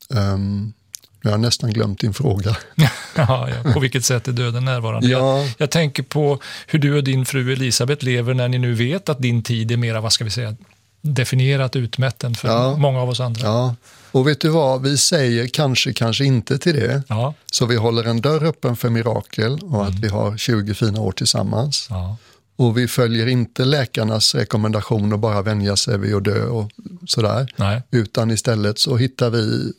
Um, 0.10 0.74
jag 1.22 1.32
har 1.32 1.38
nästan 1.38 1.72
glömt 1.72 2.00
din 2.00 2.14
fråga. 2.14 2.58
Ja, 3.16 3.50
ja. 3.50 3.74
På 3.74 3.80
vilket 3.80 4.06
sätt 4.06 4.28
är 4.28 4.32
döden 4.32 4.66
närvarande? 4.66 5.08
Ja. 5.08 5.38
Jag, 5.38 5.52
jag 5.58 5.72
tänker 5.72 6.04
på 6.04 6.40
hur 6.68 6.80
du 6.80 6.98
och 6.98 7.04
din 7.04 7.26
fru 7.26 7.54
Elisabeth 7.54 8.06
lever 8.06 8.34
när 8.34 8.48
ni 8.48 8.58
nu 8.58 8.74
vet 8.74 9.10
att 9.10 9.20
din 9.20 9.44
tid 9.44 9.72
är 9.72 9.78
mera, 9.78 10.02
vad 10.02 10.14
ska 10.14 10.24
vi 10.24 10.30
säga, 10.30 10.56
definierat 11.02 11.76
utmätt 11.76 12.24
än 12.24 12.36
för 12.36 12.48
Ja. 12.48 12.78
många 12.78 13.02
av 13.02 13.10
oss 13.10 13.20
andra. 13.20 13.42
Ja, 13.48 13.76
och 14.12 14.28
vet 14.28 14.42
du 14.42 14.50
vad, 14.50 14.82
vi 14.82 14.98
säger 14.98 15.48
kanske, 15.48 15.94
kanske 15.94 16.26
inte 16.26 16.58
till 16.58 16.76
det. 16.76 17.04
Ja. 17.08 17.34
Så 17.52 17.66
vi 17.66 17.76
håller 17.76 18.04
en 18.04 18.22
dörr 18.22 18.44
öppen 18.44 18.76
för 18.76 18.90
mirakel 18.90 19.60
och 19.64 19.86
att 19.86 20.00
vi 20.00 20.08
har 20.08 20.38
20 20.38 20.74
fina 20.74 21.02
år 21.02 21.12
tillsammans. 21.12 21.88
Ja. 21.90 22.18
Och 22.56 22.78
vi 22.78 22.88
följer 22.88 23.28
inte 23.28 23.66
läkarnas 23.66 24.36
rekommendation 24.36 25.14
att 25.14 25.20
bara 25.20 25.42
vänja 25.42 25.76
sig 25.76 25.98
vid 25.98 26.16
att 26.16 26.24
dö 26.24 26.46
och 26.46 26.72
sådär. 27.08 27.54
Nej. 27.56 27.82
Utan 27.92 28.32
istället 28.32 28.80
så 28.80 28.96
hittar 28.98 29.30
vi, 29.30 29.72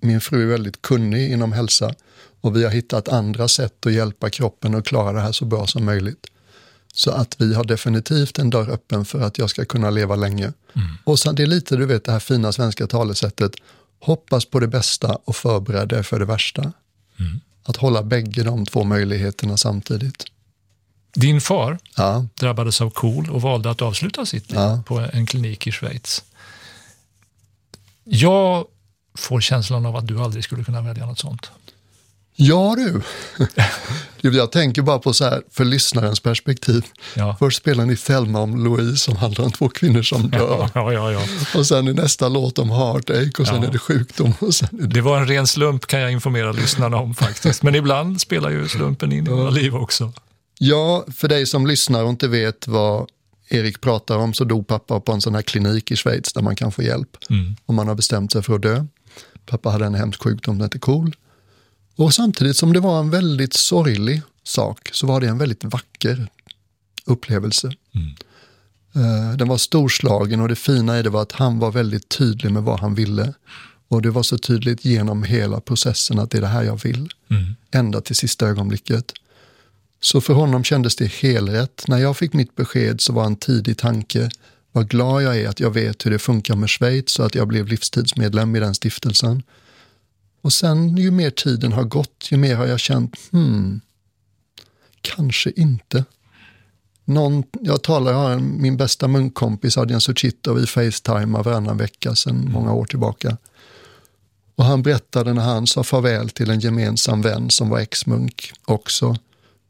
min 0.00 0.20
fru 0.20 0.42
är 0.42 0.46
väldigt 0.46 0.82
kunnig 0.82 1.32
inom 1.32 1.52
hälsa 1.52 1.94
och 2.40 2.56
vi 2.56 2.64
har 2.64 2.70
hittat 2.70 3.08
andra 3.08 3.48
sätt 3.48 3.86
att 3.86 3.92
hjälpa 3.92 4.30
kroppen 4.30 4.74
att 4.74 4.84
klara 4.84 5.12
det 5.12 5.20
här 5.20 5.32
så 5.32 5.44
bra 5.44 5.66
som 5.66 5.84
möjligt. 5.84 6.26
Så 6.96 7.10
att 7.10 7.40
vi 7.40 7.54
har 7.54 7.64
definitivt 7.64 8.38
en 8.38 8.50
dörr 8.50 8.70
öppen 8.70 9.04
för 9.04 9.20
att 9.20 9.38
jag 9.38 9.50
ska 9.50 9.64
kunna 9.64 9.90
leva 9.90 10.16
länge. 10.16 10.52
Och 11.04 11.18
sen, 11.18 11.34
det 11.34 11.42
är 11.42 11.46
lite 11.46 11.76
du 11.76 11.86
vet 11.86 12.04
det 12.04 12.12
här 12.12 12.20
fina 12.20 12.52
svenska 12.52 12.86
talesättet, 12.86 13.52
hoppas 14.00 14.44
på 14.44 14.60
det 14.60 14.68
bästa 14.68 15.18
och 15.24 15.36
förbered 15.36 15.88
dig 15.88 16.02
för 16.02 16.18
det 16.18 16.24
värsta. 16.24 16.72
Att 17.64 17.76
hålla 17.76 18.02
bägge 18.02 18.42
de 18.42 18.66
två 18.66 18.84
möjligheterna 18.84 19.56
samtidigt. 19.56 20.24
Din 21.14 21.40
far 21.40 21.78
Ja, 21.96 22.26
drabbades 22.34 22.80
av 22.80 22.90
KOL 22.90 23.30
och 23.30 23.42
valde 23.42 23.70
att 23.70 23.82
avsluta 23.82 24.26
sitt 24.26 24.50
liv 24.50 24.60
Ja. 24.60 24.82
på 24.86 24.98
en 25.12 25.26
klinik 25.26 25.66
i 25.66 25.72
Schweiz. 25.72 26.22
Jag 28.04 28.66
får 29.18 29.40
känslan 29.40 29.86
av 29.86 29.96
att 29.96 30.06
du 30.06 30.20
aldrig 30.20 30.44
skulle 30.44 30.64
kunna 30.64 30.80
välja 30.80 31.06
något 31.06 31.18
sånt. 31.18 31.50
Ja 32.36 32.74
du. 32.76 33.02
jag 34.20 34.52
tänker 34.52 34.82
bara 34.82 34.98
på 34.98 35.12
så 35.12 35.24
här, 35.24 35.42
för 35.50 35.64
lyssnarens 35.64 36.20
perspektiv. 36.20 36.84
Ja. 37.16 37.36
Först 37.38 37.58
spelar 37.58 37.86
ni 37.86 37.96
Thelma 37.96 38.40
om 38.40 38.64
Louise 38.64 38.96
som 38.96 39.16
handlar 39.16 39.44
om 39.44 39.52
två 39.52 39.68
kvinnor 39.68 40.02
som 40.02 40.30
dör. 40.30 40.70
Ja, 40.74 40.92
ja, 40.92 41.12
ja. 41.12 41.20
Och 41.54 41.66
sen 41.66 41.88
är 41.88 41.92
nästa 41.92 42.28
låt 42.28 42.58
om 42.58 42.70
heartache 42.70 43.32
och 43.38 43.46
sen 43.46 43.62
är 43.62 43.72
det 43.72 43.78
sjukdom. 43.78 44.34
Och 44.38 44.54
sen 44.54 44.68
det... 44.72 44.86
Det 44.86 45.00
var 45.00 45.16
en 45.20 45.26
ren 45.28 45.46
slump 45.46 45.86
kan 45.86 46.00
jag 46.00 46.12
informera 46.12 46.52
lyssnarna 46.52 46.96
om 46.96 47.14
faktiskt. 47.14 47.62
Men 47.62 47.74
ibland 47.74 48.20
spelar 48.20 48.50
ju 48.50 48.68
slumpen 48.68 49.12
in 49.12 49.26
i 49.26 49.30
våra 49.30 49.50
liv 49.50 49.76
också. 49.76 50.12
Ja, 50.58 51.04
för 51.16 51.28
dig 51.28 51.46
som 51.46 51.66
lyssnar 51.66 52.04
och 52.04 52.10
inte 52.10 52.28
vet 52.28 52.68
vad 52.68 53.08
Erik 53.48 53.80
pratar 53.80 54.16
om 54.18 54.34
så 54.34 54.44
dog 54.44 54.66
pappa 54.66 55.00
på 55.00 55.12
en 55.12 55.20
sån 55.20 55.34
här 55.34 55.42
klinik 55.42 55.90
i 55.90 55.96
Schweiz 55.96 56.32
där 56.32 56.42
man 56.42 56.56
kan 56.56 56.72
få 56.72 56.82
hjälp 56.82 57.16
Mm. 57.30 57.56
om 57.66 57.74
man 57.74 57.88
har 57.88 57.94
bestämt 57.94 58.32
sig 58.32 58.42
för 58.42 58.54
att 58.54 58.62
dö. 58.62 58.84
Pappa 59.46 59.70
hade 59.70 59.86
en 59.86 59.94
hemsk 59.94 60.22
sjukdom 60.22 60.54
som 60.54 60.60
hette 60.60 60.78
KOL. 60.78 61.14
Och 61.96 62.14
samtidigt 62.14 62.56
som 62.56 62.72
det 62.72 62.80
var 62.80 63.00
en 63.00 63.10
väldigt 63.10 63.52
sorglig 63.54 64.22
sak 64.44 64.90
så 64.92 65.06
var 65.06 65.20
det 65.20 65.28
en 65.28 65.38
väldigt 65.38 65.64
vacker 65.64 66.28
upplevelse. 67.04 67.72
Eh, 68.94 69.36
Den 69.36 69.48
var 69.48 69.58
storslagen 69.58 70.40
och 70.40 70.48
det 70.48 70.56
fina 70.56 70.98
i 70.98 71.02
det 71.02 71.10
var 71.10 71.22
att 71.22 71.32
han 71.32 71.58
var 71.58 71.72
väldigt 71.72 72.08
tydlig 72.08 72.52
med 72.52 72.62
vad 72.62 72.80
han 72.80 72.94
ville. 72.94 73.34
Och 73.88 74.02
det 74.02 74.10
var 74.10 74.22
så 74.22 74.38
tydligt 74.38 74.84
genom 74.84 75.22
hela 75.22 75.60
processen 75.60 76.18
att 76.18 76.30
det 76.30 76.38
är 76.38 76.42
det 76.42 76.46
här 76.46 76.62
jag 76.62 76.82
vill. 76.82 77.08
Mm. 77.30 77.54
Ända 77.70 78.00
till 78.00 78.16
sista 78.16 78.46
ögonblicket. 78.46 79.12
Så 80.00 80.20
för 80.20 80.34
honom 80.34 80.64
kändes 80.64 80.96
det 80.96 81.12
helrätt. 81.12 81.84
När 81.88 81.98
jag 81.98 82.16
fick 82.16 82.32
mitt 82.32 82.56
besked 82.56 83.00
så 83.00 83.12
var 83.12 83.24
en 83.26 83.36
tidig 83.36 83.78
tanke 83.78 84.30
vad 84.72 84.88
glad 84.88 85.22
jag 85.22 85.36
är 85.40 85.48
att 85.48 85.60
jag 85.60 85.70
vet 85.70 86.06
hur 86.06 86.10
det 86.10 86.18
funkar 86.18 86.56
med 86.56 86.70
Schweiz 86.70 87.18
och 87.18 87.26
att 87.26 87.34
jag 87.34 87.48
blev 87.48 87.66
livstidsmedlem 87.66 88.56
i 88.56 88.60
den 88.60 88.74
stiftelsen. 88.74 89.42
Och 90.44 90.52
sen 90.52 90.96
ju 90.96 91.10
mer 91.10 91.30
tiden 91.30 91.72
har 91.72 91.84
gått, 91.84 92.28
ju 92.30 92.36
mer 92.36 92.56
har 92.56 92.66
jag 92.66 92.80
känt, 92.80 93.16
hmm, 93.32 93.80
kanske 95.00 95.50
inte. 95.50 96.04
Någon, 97.04 97.44
jag 97.60 97.82
talar, 97.82 98.12
jag 98.12 98.18
har 98.18 98.38
min 98.38 98.76
bästa 98.76 99.08
munkkompis 99.08 99.78
Adrian 99.78 100.00
Suchito, 100.00 100.54
vi 100.54 100.66
facetimar 100.66 101.42
varannan 101.42 101.76
vecka 101.76 102.14
sedan 102.14 102.50
många 102.52 102.72
år 102.72 102.84
tillbaka. 102.84 103.36
Och 104.54 104.64
han 104.64 104.82
berättade 104.82 105.32
när 105.34 105.42
han 105.42 105.66
sa 105.66 105.82
farväl 105.82 106.30
till 106.30 106.50
en 106.50 106.60
gemensam 106.60 107.22
vän 107.22 107.50
som 107.50 107.68
var 107.68 107.80
ex-munk 107.80 108.52
också. 108.64 109.16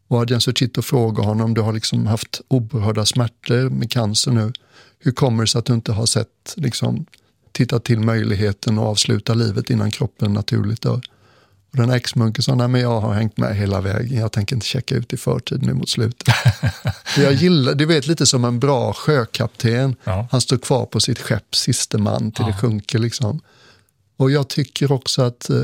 Och 0.09 0.19
Adrian 0.19 0.41
Suchito 0.41 0.83
frågade 0.83 1.29
honom, 1.29 1.55
du 1.55 1.61
har 1.61 1.73
liksom 1.73 2.07
haft 2.07 2.41
oerhörda 2.49 3.07
smärtor 3.07 3.71
med 3.71 3.91
cancer 3.91 4.31
nu. 4.31 4.53
Hur 4.99 5.13
kommer 5.13 5.43
det 5.43 5.47
sig 5.47 5.59
att 5.59 5.65
du 5.65 5.75
inte 5.75 5.93
har 5.93 6.07
sett, 6.07 6.55
liksom, 6.57 7.07
tittat 7.55 7.85
till 7.85 8.01
möjligheten 8.01 8.79
att 8.79 8.85
avsluta 8.85 9.35
livet 9.35 9.71
innan 9.71 9.91
kroppen 9.91 10.33
naturligt 10.33 10.83
dör? 10.83 11.01
Och 11.71 11.77
den 11.81 11.91
här 11.91 11.97
ex-munken 11.97 12.43
sa, 12.43 12.55
nej 12.55 12.69
men 12.69 12.81
jag 12.81 13.01
har 13.01 13.15
hängt 13.15 13.37
med 13.37 13.57
hela 13.57 13.81
vägen, 13.81 14.19
jag 14.21 14.33
tänker 14.33 14.57
inte 14.57 14.67
checka 14.67 14.95
ut 14.95 15.13
i 15.13 15.17
förtid 15.17 15.63
nu 15.63 15.75
mot 15.75 15.89
slutet. 15.89 16.35
Jag 17.19 17.33
gillar, 17.33 17.75
du 17.75 17.87
vet 17.87 18.07
lite 18.07 18.27
som 18.27 18.45
en 18.45 18.61
bra 18.61 18.93
sjökapten, 18.93 19.97
Ja. 20.05 20.29
han 20.31 20.41
står 20.41 20.57
kvar 20.57 20.87
på 20.87 21.01
sitt 21.01 21.19
skepp, 21.19 21.55
siste 21.57 21.99
man 21.99 22.33
till 22.33 22.45
det 22.45 22.53
sjunker 22.53 22.99
liksom. 22.99 23.41
Och 24.17 24.31
jag 24.31 24.49
tycker 24.49 24.93
också 24.93 25.23
att 25.23 25.51
eh, 25.51 25.57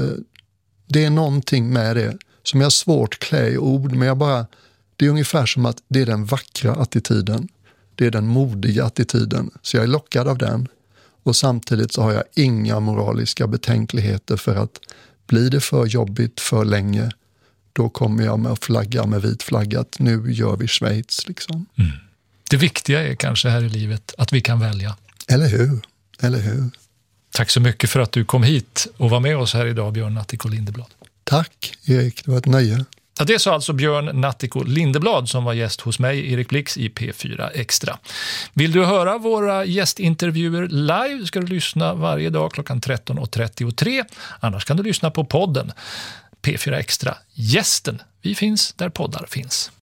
det 0.89 1.05
är 1.05 1.11
någonting 1.11 1.73
med 1.73 1.97
det 1.97 2.17
som 2.43 2.61
jag 2.61 2.65
har 2.67 2.71
svårt 2.71 3.19
klä 3.19 3.49
i 3.49 3.59
ord, 3.59 3.93
men 3.93 4.09
jag 4.09 4.17
bara, 4.19 4.47
det 4.97 5.07
är 5.07 5.11
ungefär 5.11 5.47
som 5.47 5.67
att 5.67 5.77
det 5.89 6.01
är 6.03 6.07
den 6.07 6.25
vackra 6.25 6.73
attityden. 6.73 7.49
Det 7.95 8.07
är 8.07 8.11
den 8.11 8.27
modiga 8.27 8.85
attityden. 8.85 9.51
Så 9.63 9.77
jag 9.77 9.85
är 9.85 9.89
lockad 9.89 10.29
av 10.29 10.39
den. 10.39 10.69
Och 11.23 11.37
samtidigt 11.37 11.93
så 11.93 12.03
har 12.03 12.13
jag 12.13 12.25
inga 12.35 12.81
moraliska 12.81 13.47
betänkligheter 13.47 14.37
för 14.37 14.57
att 14.57 14.81
blir 15.27 15.51
det 15.51 15.61
för 15.61 15.87
jobbigt 15.87 16.41
för 16.41 16.65
länge, 16.65 17.11
då 17.73 17.89
kommer 17.89 18.25
jag 18.25 18.39
med 18.39 18.53
att 18.53 18.65
flagga 18.65 19.07
med 19.07 19.23
vit 19.23 19.43
flagga 19.43 19.81
att 19.81 19.99
nu 19.99 20.33
gör 20.33 20.57
vi 20.57 20.69
Schweiz. 20.69 21.29
Liksom. 21.29 21.67
Det 22.51 22.57
viktiga 22.57 23.09
är 23.09 23.15
kanske 23.15 23.49
här 23.49 23.63
i 23.63 23.69
livet 23.69 24.15
att 24.19 24.33
vi 24.33 24.41
kan 24.41 24.61
välja. 24.61 24.97
Eller 25.29 25.49
hur? 25.49 25.81
Eller 26.21 26.39
hur? 26.39 26.71
Tack 27.33 27.51
så 27.51 27.61
mycket 27.61 27.91
för 27.91 28.01
att 28.01 28.13
du 28.13 28.25
kom 28.25 28.43
hit 28.43 28.87
och 28.97 29.11
var 29.11 29.21
med 29.21 29.37
oss 29.37 29.55
här 29.55 29.67
idag, 29.67 29.93
Björn 29.93 30.15
Nattiko 30.15 30.49
Lindeblad. 30.49 30.87
Tack 31.25 31.77
Erik, 31.85 32.25
det 32.25 32.31
var 32.31 32.39
ett 32.39 32.47
nöje. 32.47 32.85
Ja, 33.21 33.25
det 33.25 33.39
sa 33.39 33.55
alltså 33.55 33.73
Björn 33.73 34.21
Nattiko 34.21 34.63
Lindeblad 34.63 35.29
som 35.29 35.45
var 35.45 35.53
gäst 35.53 35.81
hos 35.81 35.99
mig, 35.99 36.33
Erik 36.33 36.49
Blix, 36.49 36.77
i 36.77 36.89
P4 36.89 37.51
Extra. 37.55 37.99
Vill 38.53 38.73
du 38.73 38.85
höra 38.85 39.19
våra 39.19 39.65
gästintervjuer 39.65 40.69
live 40.69 41.27
ska 41.27 41.41
du 41.41 41.47
lyssna 41.47 41.95
varje 41.95 42.31
dag 42.31 42.53
klockan 42.53 42.81
13.33. 42.81 44.05
Annars 44.41 44.65
kan 44.65 44.77
du 44.77 44.83
lyssna 44.83 45.11
på 45.11 45.25
podden 45.25 45.73
P4 46.43 46.75
Extra 46.75 47.17
Gästen. 47.35 48.03
Vi 48.23 48.35
finns 48.35 48.73
där 48.73 48.89
poddar 48.89 49.27
finns. 49.29 49.71